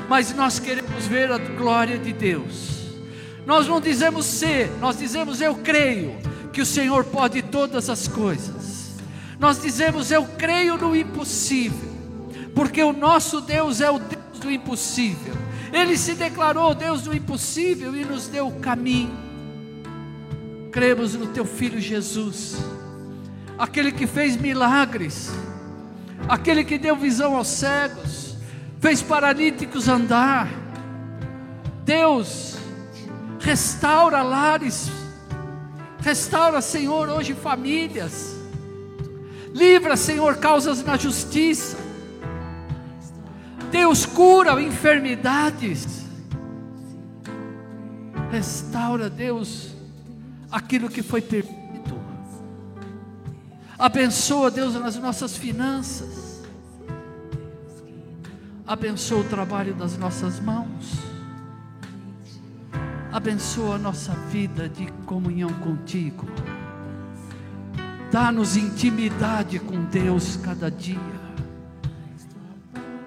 [0.09, 2.85] Mas nós queremos ver a glória de Deus.
[3.45, 6.17] Nós não dizemos ser, nós dizemos eu creio
[6.53, 8.95] que o Senhor pode todas as coisas.
[9.41, 11.91] Nós dizemos eu creio no impossível,
[12.55, 15.35] porque o nosso Deus é o Deus do impossível.
[15.73, 19.24] Ele se declarou Deus do impossível e nos deu o caminho.
[20.75, 22.57] Cremos no teu filho Jesus,
[23.57, 25.31] aquele que fez milagres,
[26.29, 28.35] aquele que deu visão aos cegos,
[28.81, 30.49] fez paralíticos andar.
[31.85, 32.59] Deus,
[33.39, 34.91] Restaura lares.
[36.01, 38.35] Restaura, Senhor, hoje famílias.
[39.55, 41.77] Livra, Senhor, causas na justiça.
[43.70, 46.05] Deus cura enfermidades.
[48.33, 49.74] Restaura, Deus,
[50.55, 51.55] aquilo que foi perdido.
[53.79, 56.43] Abençoa, Deus, nas nossas finanças.
[58.67, 61.15] Abençoa o trabalho das nossas mãos
[63.15, 66.27] abençoa a nossa vida de comunhão contigo.
[68.11, 70.99] Dá-nos intimidade com Deus cada dia.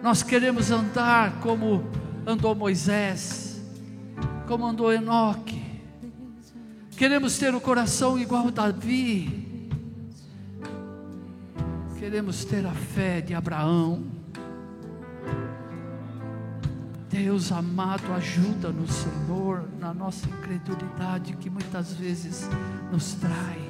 [0.01, 1.83] Nós queremos andar como
[2.25, 3.61] andou Moisés,
[4.47, 5.56] como andou Enoque.
[6.97, 9.69] Queremos ter o coração igual Davi.
[11.99, 14.03] Queremos ter a fé de Abraão.
[17.07, 22.49] Deus amado, ajuda-nos, Senhor, na nossa incredulidade que muitas vezes
[22.91, 23.61] nos trai.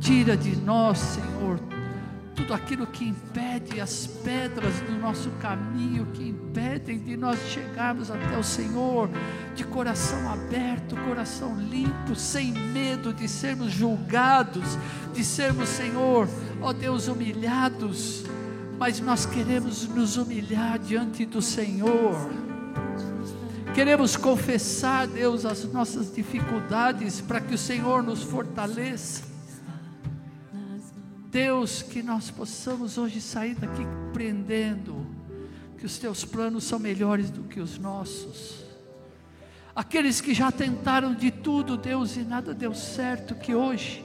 [0.00, 1.58] Tira de nós, Senhor,
[2.40, 8.36] tudo aquilo que impede as pedras do nosso caminho, que impedem de nós chegarmos até
[8.36, 9.10] o Senhor,
[9.54, 14.78] de coração aberto, coração limpo, sem medo de sermos julgados,
[15.12, 16.28] de sermos, Senhor,
[16.62, 18.24] ó Deus, humilhados
[18.78, 22.16] mas nós queremos nos humilhar diante do Senhor.
[23.74, 29.29] Queremos confessar, Deus, as nossas dificuldades para que o Senhor nos fortaleça.
[31.30, 35.06] Deus, que nós possamos hoje sair daqui compreendendo
[35.78, 38.64] que os teus planos são melhores do que os nossos.
[39.74, 44.04] Aqueles que já tentaram de tudo, Deus, e nada deu certo, que hoje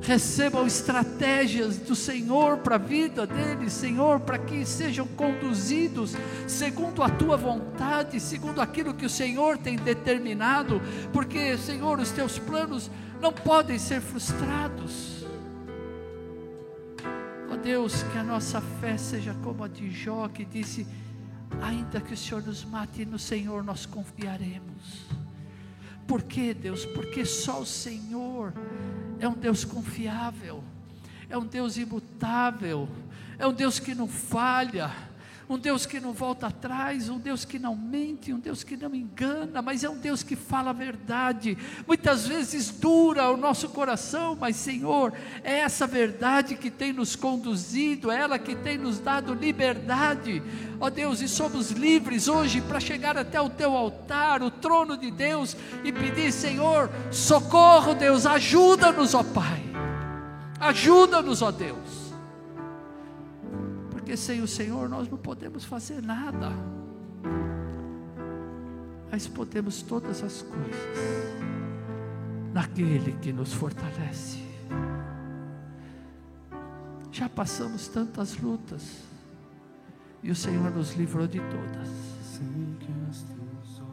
[0.00, 6.14] recebam estratégias do Senhor para a vida deles, Senhor, para que sejam conduzidos
[6.46, 10.80] segundo a tua vontade, segundo aquilo que o Senhor tem determinado,
[11.12, 12.88] porque, Senhor, os teus planos
[13.20, 15.15] não podem ser frustrados.
[17.66, 20.86] Deus, que a nossa fé seja como a de Jó, que disse:
[21.60, 25.04] ainda que o Senhor nos mate, no Senhor nós confiaremos.
[26.06, 26.86] Por quê, Deus?
[26.86, 28.52] Porque só o Senhor
[29.18, 30.62] é um Deus confiável,
[31.28, 32.88] é um Deus imutável,
[33.36, 34.88] é um Deus que não falha,
[35.48, 38.94] um Deus que não volta atrás, um Deus que não mente, um Deus que não
[38.94, 41.56] engana, mas é um Deus que fala a verdade.
[41.86, 45.12] Muitas vezes dura o nosso coração, mas Senhor,
[45.44, 50.42] é essa verdade que tem nos conduzido, é ela que tem nos dado liberdade.
[50.80, 55.10] Ó Deus, e somos livres hoje para chegar até o teu altar, o trono de
[55.10, 59.62] Deus e pedir, Senhor, socorro, Deus, ajuda-nos, ó Pai.
[60.58, 62.05] Ajuda-nos, ó Deus.
[64.06, 66.52] Porque sem o Senhor nós não podemos fazer nada.
[69.10, 71.34] Mas podemos todas as coisas
[72.54, 74.38] naquele que nos fortalece.
[77.10, 79.02] Já passamos tantas lutas
[80.22, 81.88] e o Senhor nos livrou de todas.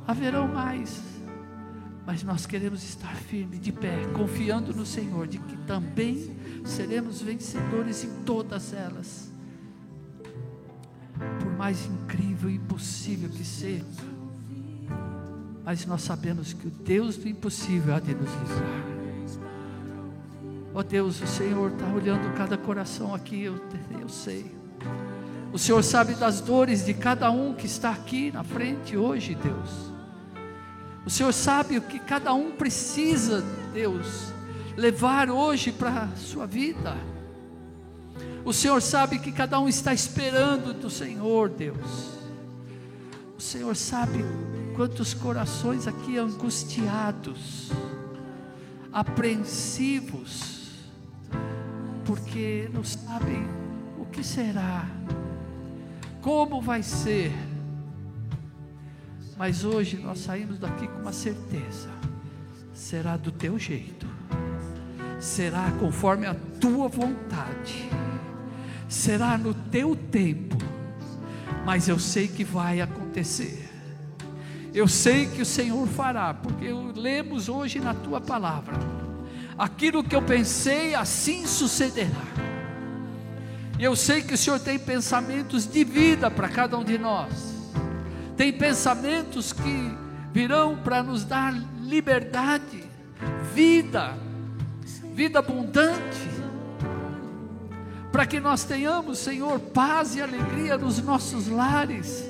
[0.06, 1.02] Haverão mais,
[2.06, 8.04] mas nós queremos estar firme, de pé, confiando no Senhor, de que também seremos vencedores
[8.04, 9.33] em todas elas.
[11.40, 13.86] Por mais incrível e impossível que seja,
[15.64, 18.94] mas nós sabemos que o Deus do impossível há de nos livrar.
[20.74, 23.56] Ó oh Deus, o Senhor está olhando cada coração aqui, eu,
[24.02, 24.54] eu sei.
[25.54, 29.94] O Senhor sabe das dores de cada um que está aqui na frente hoje, Deus.
[31.06, 34.34] O Senhor sabe o que cada um precisa, Deus,
[34.76, 36.98] levar hoje para a sua vida.
[38.46, 42.10] O Senhor sabe que cada um está esperando do Senhor, Deus.
[43.38, 44.20] O Senhor sabe
[44.76, 47.72] quantos corações aqui angustiados,
[48.92, 50.72] apreensivos,
[52.06, 53.48] porque não sabem
[53.98, 54.90] o que será,
[56.22, 57.32] como vai ser.
[59.38, 61.90] Mas hoje nós saímos daqui com uma certeza:
[62.74, 64.06] será do teu jeito,
[65.20, 67.90] será conforme a tua vontade,
[68.94, 70.58] será no teu tempo,
[71.66, 73.70] mas eu sei que vai acontecer.
[74.74, 78.74] Eu sei que o Senhor fará, porque lemos hoje na tua palavra.
[79.58, 82.26] Aquilo que eu pensei, assim sucederá.
[83.78, 87.54] E eu sei que o Senhor tem pensamentos de vida para cada um de nós
[88.36, 89.98] tem pensamentos que
[90.32, 92.84] virão para nos dar liberdade,
[93.54, 94.18] vida,
[95.14, 96.33] vida abundante,
[98.14, 102.24] para que nós tenhamos, Senhor, paz e alegria nos nossos lares,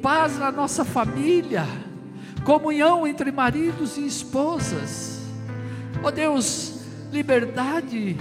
[0.00, 1.66] paz na nossa família,
[2.44, 5.22] comunhão entre maridos e esposas.
[6.02, 8.16] Ó oh Deus, liberdade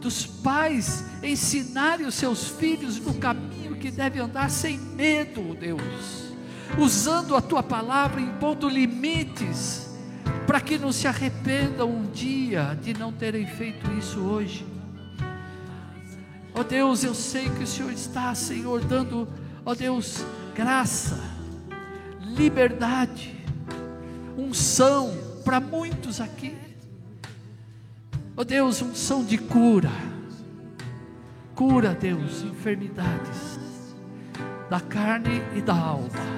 [0.00, 6.26] dos pais ensinarem os seus filhos no caminho que deve andar sem medo, Deus
[6.78, 9.88] usando a tua palavra, impondo limites,
[10.46, 14.75] para que não se arrependam um dia de não terem feito isso hoje.
[16.56, 19.28] Ó oh Deus, eu sei que o Senhor está, Senhor, dando,
[19.64, 21.20] ó oh Deus, graça,
[22.20, 23.36] liberdade,
[24.38, 25.12] unção
[25.44, 26.56] para muitos aqui.
[28.34, 29.92] Ó oh Deus, unção de cura.
[31.54, 33.60] Cura, Deus, enfermidades
[34.70, 36.36] da carne e da alma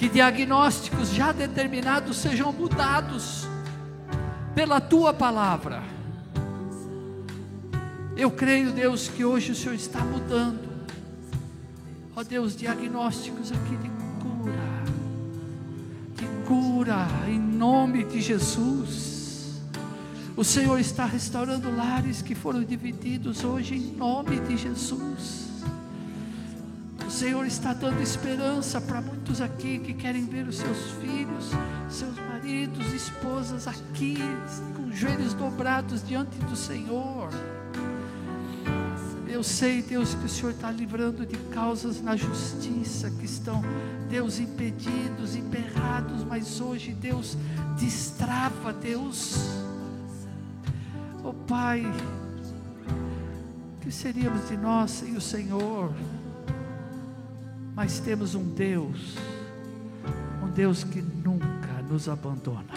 [0.00, 3.46] que diagnósticos já determinados sejam mudados
[4.54, 5.82] pela tua palavra.
[8.20, 10.68] Eu creio, Deus, que hoje o Senhor está mudando,
[12.14, 13.88] ó Deus, diagnósticos aqui de
[14.20, 14.84] cura,
[16.16, 19.62] de cura, em nome de Jesus.
[20.36, 25.40] O Senhor está restaurando lares que foram divididos hoje, em nome de Jesus.
[27.20, 31.50] Senhor está dando esperança para muitos aqui que querem ver os seus filhos,
[31.90, 34.16] seus maridos, esposas aqui,
[34.74, 37.28] com joelhos dobrados diante do Senhor.
[39.40, 43.62] Eu sei, Deus, que o Senhor está livrando de causas na justiça que estão,
[44.10, 47.38] Deus, impedidos, emperrados, mas hoje, Deus,
[47.78, 49.38] destrava, Deus.
[51.24, 51.82] Oh Pai,
[53.80, 55.90] que seríamos de nós sem o Senhor?
[57.74, 59.16] Mas temos um Deus,
[60.44, 62.74] um Deus que nunca nos abandona.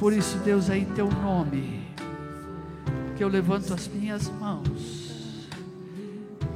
[0.00, 1.85] Por isso, Deus, é em teu nome
[3.16, 5.48] que eu levanto as minhas mãos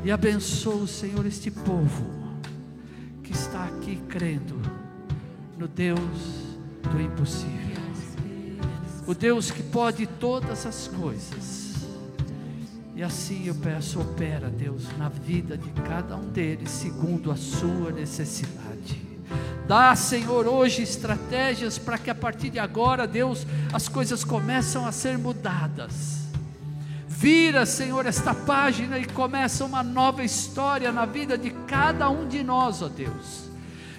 [0.04, 2.04] e abençoo, Senhor, este povo
[3.22, 4.60] que está aqui crendo
[5.58, 5.98] no Deus
[6.90, 7.80] do impossível,
[9.06, 11.70] o Deus que pode todas as coisas
[13.00, 17.90] e assim eu peço, opera, Deus, na vida de cada um deles, segundo a sua
[17.90, 19.00] necessidade.
[19.66, 24.92] Dá, Senhor, hoje estratégias para que a partir de agora, Deus, as coisas começam a
[24.92, 26.29] ser mudadas.
[27.20, 32.42] Vira, Senhor, esta página e começa uma nova história na vida de cada um de
[32.42, 33.50] nós, ó Deus.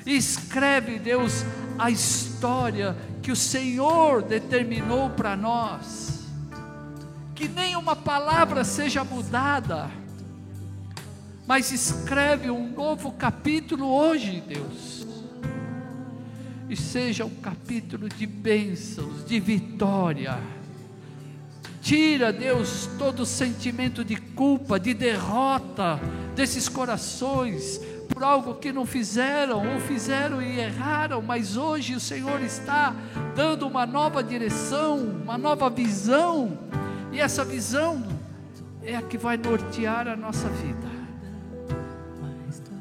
[0.04, 1.46] Escreve, Deus,
[1.78, 6.32] a história que o Senhor determinou para nós.
[7.36, 9.92] Que nenhuma palavra seja mudada,
[11.46, 15.06] mas escreve um novo capítulo hoje, Deus,
[16.68, 20.40] e seja um capítulo de bênçãos, de vitória,
[21.82, 26.00] Tira, Deus, todo sentimento de culpa, de derrota
[26.36, 32.42] desses corações por algo que não fizeram, ou fizeram e erraram, mas hoje o Senhor
[32.42, 32.94] está
[33.36, 36.58] dando uma nova direção, uma nova visão,
[37.12, 38.04] e essa visão
[38.84, 40.92] é a que vai nortear a nossa vida.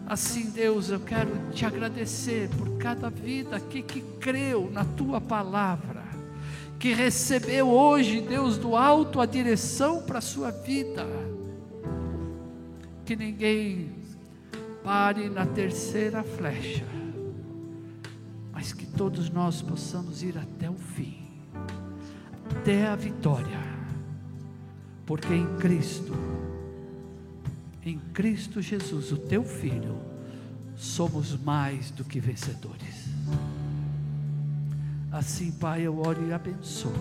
[0.07, 6.00] Assim, Deus, eu quero te agradecer por cada vida aqui que creu na tua palavra,
[6.81, 11.07] que recebeu hoje, Deus, do alto a direção para a sua vida.
[13.05, 13.93] Que ninguém
[14.83, 16.87] pare na terceira flecha,
[18.51, 21.29] mas que todos nós possamos ir até o fim,
[22.51, 23.61] até a vitória,
[25.05, 26.15] porque em Cristo,
[27.85, 30.01] em Cristo Jesus, o teu Filho,
[30.77, 33.00] somos mais do que vencedores.
[35.13, 36.93] Assim, Pai, eu oro e abençoo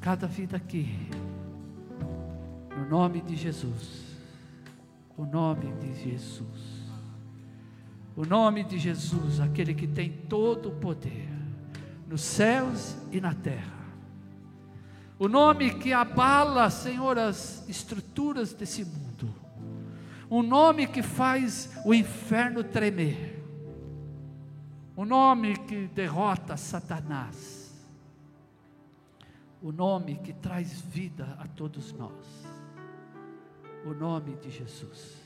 [0.00, 0.96] cada vida aqui,
[2.74, 4.10] no nome de Jesus
[5.20, 6.80] o nome de Jesus.
[8.16, 11.28] O nome de Jesus, aquele que tem todo o poder,
[12.08, 13.80] nos céus e na terra.
[15.18, 19.34] O nome que abala, Senhor, as estruturas desse mundo.
[20.30, 23.39] O nome que faz o inferno tremer.
[24.96, 27.70] O nome que derrota Satanás.
[29.62, 32.50] O nome que traz vida a todos nós
[33.84, 35.16] o nome de Jesus.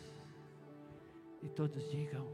[1.42, 2.26] E todos digam.